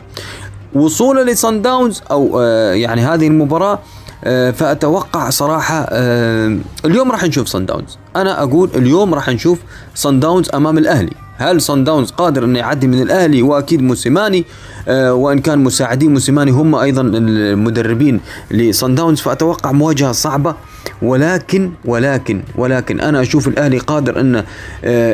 وصوله 0.76 1.24
لصن 1.24 1.62
داونز 1.62 2.02
أو 2.12 2.40
آه، 2.42 2.74
يعني 2.74 3.02
هذه 3.02 3.28
المباراة 3.28 3.80
آه، 4.24 4.52
فأتوقع 4.52 5.30
صراحة 5.30 5.86
آه، 5.90 6.58
اليوم 6.86 7.12
راح 7.12 7.24
نشوف 7.24 7.48
صن 7.48 7.66
داونز. 7.66 7.98
أنا 8.16 8.44
أقول 8.44 8.70
اليوم 8.76 9.14
راح 9.14 9.30
نشوف 9.30 9.60
صن 9.96 10.20
داونز 10.20 10.50
أمام 10.54 10.78
الأهلي. 10.78 11.12
هل 11.38 11.62
صن 11.62 11.84
داونز 11.84 12.12
قادر 12.12 12.46
انه 12.46 12.60
يعدي 12.60 12.88
من 12.88 13.02
الأهلي؟ 13.02 13.42
وأكيد 13.42 13.82
موسيماني 13.82 14.46
وإن 14.88 15.40
كان 15.40 15.60
مساعدين 15.60 16.14
موسيماني 16.14 16.52
هم 16.52 16.76
أيضا 16.76 17.02
المدربين 17.02 18.20
لصن 18.52 18.96
داونز 18.96 19.22
فأتوقع 19.22 19.72
مواجهة 19.72 20.12
صعبة. 20.12 20.56
ولكن 21.02 21.72
ولكن 21.86 22.42
ولكن 22.56 23.00
أنا 23.00 23.22
أشوف 23.22 23.48
الأهلي 23.48 23.78
قادر 23.78 24.20
انه 24.20 24.44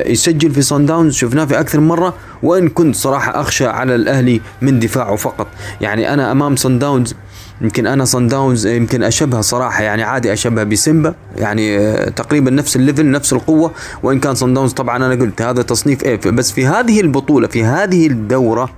يسجل 0.10 0.52
في 0.52 0.62
صن 0.62 0.86
داونز. 0.86 1.13
شفناه 1.13 1.45
في 1.45 1.60
أكثر 1.60 1.80
مرة. 1.80 2.13
وإن 2.43 2.69
كنت 2.69 2.95
صراحة 2.95 3.41
أخشى 3.41 3.67
على 3.67 3.95
الاهلي 3.95 4.41
من 4.62 4.80
دفاعه 4.80 5.15
فقط. 5.15 5.47
يعني 5.82 6.13
أنا 6.13 6.32
أمام 6.32 6.56
صن 6.56 6.80
داونز 6.80 7.15
يمكن 7.62 7.88
أنا 7.88 8.06
صن 8.06 8.27
داونز 8.27 8.67
يمكن 8.67 9.04
اشبه 9.04 9.41
صراحة 9.41 9.84
يعني 9.84 10.04
عادي 10.04 10.34
اشبه 10.34 10.63
بسيمبا 10.63 11.13
يعني 11.36 11.77
آه، 11.77 12.10
تقريبا 12.10 12.51
نفس 12.51 12.75
ال 12.75 12.82
level 12.82 13.12
نفس 13.12 13.34
القوة. 13.34 13.71
وإن 14.04 14.19
كان 14.19 14.36
صن 14.36 14.54
داونز 14.54 14.73
طبعا 14.73 14.97
أنا 14.97 15.15
قلت 15.15 15.41
هذا 15.41 15.62
تصنيف 15.62 16.04
إيه 16.04 16.19
بس 16.25 16.51
في 16.51 16.67
هذه 16.67 17.01
البطولة 17.01 17.47
في 17.47 17.63
هذه 17.63 18.08
الدورة 18.08 18.69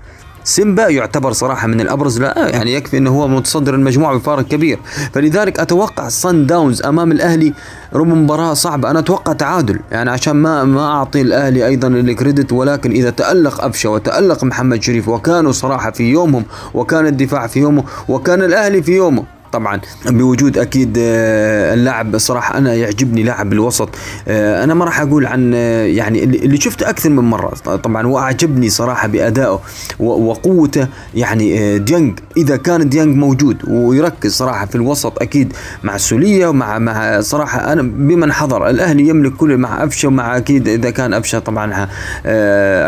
سيمبا 0.43 0.87
يعتبر 0.87 1.31
صراحة 1.31 1.67
من 1.67 1.81
الأبرز 1.81 2.19
لا 2.19 2.49
يعني 2.49 2.73
يكفي 2.73 2.97
أنه 2.97 3.09
هو 3.09 3.27
متصدر 3.27 3.75
المجموعة 3.75 4.17
بفارق 4.17 4.41
كبير. 4.47 4.79
فلذلك 5.13 5.59
أتوقع 5.59 6.07
صن 6.07 6.45
داونز 6.45 6.81
أمام 6.81 7.11
الأهلي 7.11 7.53
ربما 7.93 8.15
مباراة 8.15 8.53
صعبة 8.53 8.89
أنا 8.91 8.99
أتوقع 8.99 9.33
تعادل 9.33 9.79
يعني 9.91 10.09
عشان 10.11 10.33
ما 10.33 10.63
ما 10.63 10.85
أعطي 10.91 11.21
الأهلي 11.21 11.67
أيضا 11.67 11.87
الكريدت 11.87 12.53
ولكن 12.53 12.91
إذا 12.91 13.09
تألق 13.09 13.63
أفشة 13.63 13.89
وتألق 13.89 14.43
محمد 14.43 14.83
شريف 14.83 15.07
وكانوا 15.07 15.51
صراحة 15.51 15.91
في 15.91 16.03
يومهم 16.03 16.45
وكان 16.73 17.07
الدفاع 17.07 17.47
في 17.47 17.59
يومه 17.59 17.83
وكان 18.07 18.41
الأهلي 18.41 18.83
في 18.83 18.91
يومه 18.91 19.23
طبعا. 19.53 19.79
بوجود 20.05 20.57
أكيد 20.57 20.97
آه، 20.99 21.73
اللاعب 21.73 22.17
صراحة 22.17 22.57
أنا 22.57 22.73
يعجبني 22.73 23.23
لاعب 23.23 23.53
الوسط. 23.53 23.89
آه، 24.27 24.63
أنا 24.63 24.73
ما 24.73 24.85
راح 24.85 25.01
أقول 25.01 25.25
عن 25.25 25.51
آه، 25.55 25.85
يعني 25.85 26.23
اللي 26.23 26.57
شفته 26.57 26.89
أكثر 26.89 27.09
من 27.09 27.23
مرة. 27.23 27.49
طبعا 27.83 28.07
وأعجبني 28.07 28.69
صراحة 28.69 29.07
بأدائه 29.07 29.61
وقوته. 29.99 30.87
يعني 31.15 31.79
ديانج 31.79 32.19
إذا 32.37 32.57
كان 32.57 32.89
ديانج 32.89 33.17
موجود 33.17 33.57
ويركز 33.67 34.31
صراحة 34.33 34.65
في 34.65 34.75
الوسط 34.75 35.21
أكيد 35.21 35.53
مع 35.83 35.95
السولية 35.95 36.47
ومع 36.47 36.79
مع 36.79 37.21
صراحة 37.21 37.73
أنا 37.73 37.81
بمن 37.81 38.33
حضر. 38.33 38.69
الأهلي 38.69 39.07
يملك 39.07 39.33
كل 39.33 39.57
مع 39.57 39.83
أفشة 39.83 40.07
ومع 40.07 40.37
أكيد 40.37 40.67
إذا 40.67 40.89
كان 40.89 41.13
أفشة 41.13 41.39
طبعا 41.39 41.87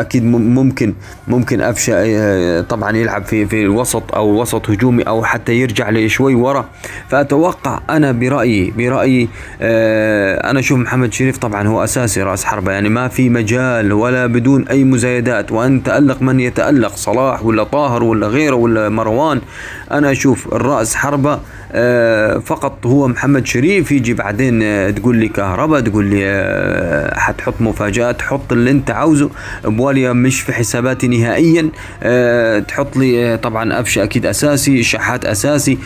أكيد 0.01 0.23
ممكن 0.25 0.93
ممكن 1.27 1.61
أفشة 1.61 2.61
طبعا 2.61 2.97
يلعب 2.97 3.25
في 3.25 3.45
في 3.45 3.61
الوسط 3.61 4.03
أو 4.15 4.41
وسط 4.41 4.69
هجومي 4.69 5.03
أو 5.03 5.23
حتى 5.23 5.53
يرجع 5.53 5.89
لشوي 5.89 6.35
ورا. 6.35 6.54
المباراه 6.55 6.65
فأتوقع 7.09 7.79
أنا 7.89 8.11
برأيي 8.11 8.71
برأيي 8.77 9.29
آه 9.61 10.49
أنا 10.51 10.59
أشوف 10.59 10.79
محمد 10.79 11.13
شريف 11.13 11.37
طبعا 11.37 11.67
هو 11.67 11.83
أساسي 11.83 12.23
رأس 12.23 12.45
حربة 12.45 12.71
يعني 12.71 12.89
ما 12.89 13.07
في 13.07 13.29
مجال 13.29 13.93
ولا 13.93 14.25
بدون 14.27 14.67
أي 14.67 14.83
مزايدات 14.83 15.51
وأن 15.51 15.83
تألق 15.83 16.21
من 16.21 16.39
يتألق 16.39 16.95
صلاح 16.95 17.45
ولا 17.45 17.63
طاهر 17.63 18.03
ولا 18.03 18.27
غيره 18.27 18.55
ولا 18.55 18.89
مروان. 18.89 19.41
أنا 19.91 20.11
أشوف 20.11 20.53
الرأس 20.53 20.95
حربة 20.95 21.33
آه، 21.33 21.39
فقط 22.45 22.85
هو 22.85 23.07
محمد 23.07 23.45
شريف 23.45 23.91
يجي 23.91 24.13
بعدين 24.13 24.59
آه، 24.63 24.89
تقول 24.89 25.15
لي 25.17 25.27
كهرباء 25.27 25.81
تقول 25.81 26.05
لي 26.05 26.21
آه، 26.25 27.19
حتحط 27.19 27.53
مفاجآت 27.59 28.21
حط 28.21 28.51
اللي 28.51 28.71
انت 28.71 28.91
عاوزه 28.91 29.29
بواليا 29.65 30.13
مش 30.13 30.41
في 30.41 30.53
حساباتي 30.53 31.07
نهائيا. 31.07 31.69
تحط 32.61 32.97
لي 32.97 33.37
طبعا 33.37 33.79
افشة 33.79 34.03
أكيد 34.03 34.25
أساسي 34.25 34.83
شحات 34.83 35.25
أساسي 35.25 35.77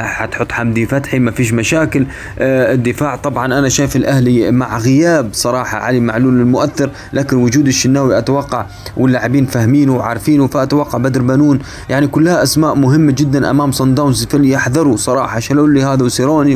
حتحط 0.00 0.52
حمدي 0.52 0.86
فتحي 0.86 1.18
ما 1.18 1.30
فيش 1.30 1.52
مشاكل. 1.52 2.06
الدفاع 2.40 3.16
طبعا 3.16 3.46
أنا 3.46 3.68
شايف 3.68 3.96
الأهلي 3.96 4.50
مع 4.50 4.78
غياب 4.78 5.28
صراحة 5.32 5.78
علي 5.78 6.00
معلول 6.00 6.40
المؤثر 6.40 6.90
لكن 7.12 7.36
وجود 7.36 7.66
الشناوي 7.66 8.18
أتوقع 8.18 8.66
واللاعبين 8.96 9.46
فاهمينه 9.46 9.96
وعارفينه 9.96 10.46
فأتوقع 10.46 10.98
بدر 10.98 11.22
بنون 11.22 11.58
يعني 11.88 12.06
كلها 12.06 12.42
أسماء 12.42 12.74
مهمة 12.74 13.12
جدا 13.12 13.50
أمام 13.50 13.72
صن 13.72 13.94
داونز 13.94 14.24
فليحذروا 14.24 14.96
صراحة. 15.10 15.40
شالوا 15.40 15.68
لي 15.68 15.82
هذا 15.82 16.02
وسيروني؟ 16.04 16.54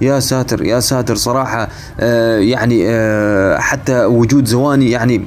يا 0.00 0.20
ساتر 0.20 0.62
يا 0.62 0.80
ساتر 0.80 1.14
صراحة. 1.14 1.68
آه 2.00 2.38
يعني 2.38 2.84
آه 2.86 3.58
حتى 3.58 4.04
وجود 4.04 4.44
زواني 4.44 4.90
يعني 4.90 5.24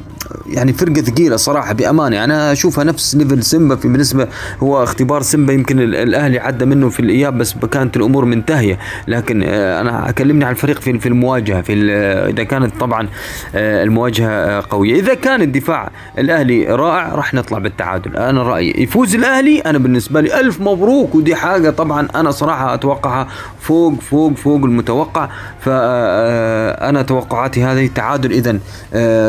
يعني 0.54 0.74
فرقة 0.74 1.02
ثقيلة 1.02 1.36
صراحة 1.36 1.74
بأمانة. 1.74 2.24
أنا 2.24 2.52
أشوفها 2.52 2.84
نفس 2.84 3.16
ليفل 3.16 3.44
سيمبا 3.44 3.76
في 3.76 3.88
بالنسبة 3.88 4.28
هو 4.60 4.84
اختبار 4.84 5.22
سيمبا 5.22 5.54
يمكن 5.54 5.80
الأهلي 5.80 6.40
عدى 6.40 6.66
منه 6.66 6.90
في 6.90 7.00
الإياب 7.00 7.38
بس 7.38 7.56
كانت 7.72 7.98
الأمور 7.98 8.26
منتهية. 8.26 8.80
لكن 9.08 9.44
آه، 9.46 9.82
أنا 9.82 10.10
أكلمني 10.10 10.46
عن 10.46 10.52
الفريق 10.52 10.80
في 10.80 11.00
في 11.00 11.10
المواجهة 11.10 11.62
في 11.62 11.74
إذا 12.30 12.44
كانت 12.44 12.80
طبعا 12.80 13.08
آه، 13.56 13.84
المواجهة 13.84 14.30
آه، 14.30 14.64
قوية. 14.70 15.00
إذا 15.00 15.14
كان 15.14 15.42
الدفاع 15.42 15.92
الأهلي 16.18 16.66
رائع 16.66 17.16
راح 17.16 17.34
نطلع 17.34 17.58
بالتعادل. 17.58 18.18
أنا 18.18 18.44
رأيي 18.44 18.84
يفوز 18.84 19.16
الأهلي 19.16 19.60
أنا 19.60 19.78
بالنسبة 19.78 20.22
لي 20.22 20.40
ألف 20.40 20.62
مبروك. 20.62 21.16
ودي 21.16 21.36
حاجة 21.36 21.70
طبعا 21.70 22.08
أنا 22.16 22.32
صراحة 22.32 22.74
أتوقعها 22.74 23.28
فوق 23.60 23.94
فوق 24.02 24.34
فوق 24.34 24.66
المتوقع. 24.66 25.30
فانا 25.60 27.02
توقعاتي 27.02 27.64
هذه 27.64 27.90
تعادل 27.96 28.32
اذا 28.32 28.60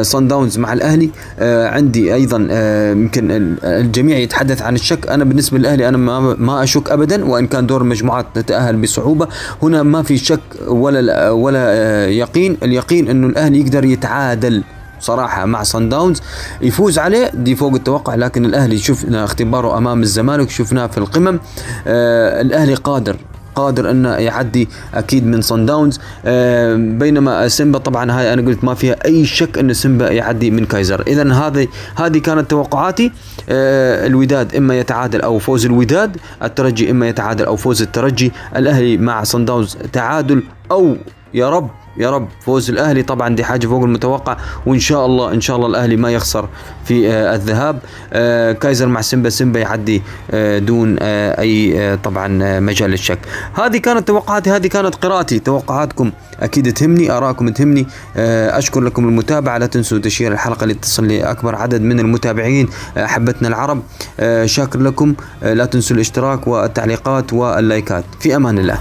صن 0.02 0.28
داونز 0.28 0.58
مع 0.58 0.72
الأهلي. 0.72 1.10
آه 1.38 1.68
عندي 1.68 2.14
أيضا 2.14 2.48
آه 2.50 2.92
يمكن 2.92 3.56
الجميع 3.64 4.16
يتحدث 4.18 4.62
عن 4.62 4.74
الشك. 4.74 5.08
أنا 5.08 5.24
بالنسبة 5.24 5.58
للاهلي 5.58 5.88
أنا 5.88 5.96
ما 5.96 6.20
ما 6.38 6.62
أشك 6.62 6.90
ابدا 6.90 7.24
وإن 7.24 7.46
كان 7.46 7.66
دور 7.66 7.80
المجموعات 7.82 8.26
نتاهل 8.36 8.76
بصعوبة. 8.76 9.28
هنا 9.62 9.82
ما 9.82 10.02
في 10.02 10.16
شك 10.16 10.40
ولا 10.68 11.30
ولا 11.30 11.64
آه 11.64 12.06
يقين. 12.06 12.56
اليقين 12.62 13.08
إنه 13.08 13.26
الأهلي 13.26 13.60
يقدر 13.60 13.84
يتعادل 13.84 14.62
صراحة 15.00 15.46
مع 15.46 15.62
صن 15.62 15.88
داونز 15.88 16.20
يفوز 16.60 16.98
عليه 16.98 17.30
دي 17.34 17.56
فوق 17.56 17.74
التوقع 17.74 18.14
لكن 18.14 18.44
الأهلي 18.44 18.78
شفنا 18.78 19.24
اختباره 19.24 19.78
أمام 19.78 20.02
الزمالك 20.02 20.50
شفناه 20.50 20.86
في 20.86 20.98
القمم. 20.98 21.40
آه 21.86 22.40
الأهلي 22.40 22.74
قادر. 22.74 23.16
قادر 23.54 23.90
انه 23.90 24.08
يعدي 24.08 24.68
أكيد 24.94 25.26
من 25.26 25.40
صن 25.40 25.66
داونز. 25.66 26.00
آه، 26.24 26.76
بينما 26.76 27.48
سيمبا 27.48 27.78
طبعا 27.78 28.12
هاي 28.12 28.32
أنا 28.32 28.42
قلت 28.42 28.64
ما 28.64 28.74
فيها 28.74 28.96
أي 29.04 29.24
شك 29.24 29.58
أن 29.58 29.72
سيمبا 29.72 30.10
يعدي 30.10 30.50
من 30.50 30.64
كايزر. 30.64 31.02
اذا 31.06 31.32
هذه 31.32 31.68
هذه 31.96 32.18
كانت 32.18 32.50
توقعاتي. 32.50 33.12
آه، 33.48 34.06
الوداد 34.06 34.54
إما 34.54 34.78
يتعادل 34.78 35.20
أو 35.20 35.38
فوز 35.38 35.66
الوداد 35.66 36.16
الترجي 36.42 36.90
إما 36.90 37.08
يتعادل 37.08 37.44
أو 37.44 37.56
فوز 37.56 37.82
الترجي. 37.82 38.32
الأهلي 38.56 38.96
مع 38.96 39.24
صن 39.24 39.44
داونز 39.44 39.76
تعادل 39.92 40.42
أو 40.70 40.96
يا 41.34 41.50
رب 41.50 41.68
يا 41.96 42.10
رب. 42.10 42.28
فوز 42.40 42.70
الأهلي 42.70 43.02
طبعا 43.02 43.34
دي 43.34 43.44
حاجة 43.44 43.66
فوق 43.66 43.84
المتوقع 43.84 44.36
وإن 44.66 44.78
شاء 44.78 45.06
الله 45.06 45.32
إن 45.32 45.40
شاء 45.40 45.56
الله 45.56 45.68
الأهلي 45.68 45.96
ما 45.96 46.10
يخسر 46.10 46.48
في 46.84 47.12
آه 47.12 47.34
الذهاب. 47.34 47.78
آه 48.12 48.52
كايزر 48.52 48.86
مع 48.86 49.00
سيمبا 49.00 49.28
سيمبا 49.28 49.60
يعدي 49.60 50.02
آه 50.30 50.58
دون 50.58 50.96
آه 51.00 51.40
أي 51.40 51.80
آه 51.80 51.94
طبعا 51.94 52.60
مجال 52.60 52.90
للشك 52.90 53.18
هذه 53.54 53.76
كانت 53.76 54.08
توقعاتي 54.08 54.50
هذه 54.50 54.66
كانت 54.66 54.94
قراءتي. 54.94 55.38
توقعاتكم 55.38 56.10
أكيد 56.40 56.72
تهمني 56.72 57.10
ارائكم 57.10 57.48
تهمني. 57.48 57.86
آه 58.16 58.58
أشكر 58.58 58.80
لكم 58.80 59.08
المتابعة. 59.08 59.58
لا 59.58 59.66
تنسوا 59.66 59.98
ت 59.98 60.04
share 60.04 60.32
الحلقة 60.32 60.66
لتصل 60.66 61.06
لأكبر 61.06 61.54
عدد 61.54 61.80
من 61.82 62.00
المتابعين 62.00 62.68
آه 62.96 63.04
أحبتنا 63.04 63.48
العرب. 63.48 63.82
آه 64.20 64.46
شاكر 64.46 64.80
لكم. 64.80 65.14
آه 65.42 65.52
لا 65.52 65.64
تنسوا 65.64 65.96
الاشتراك 65.96 66.46
والتعليقات 66.48 67.32
واللايكات. 67.32 68.04
في 68.20 68.36
أمان 68.36 68.58
الله. 68.58 68.78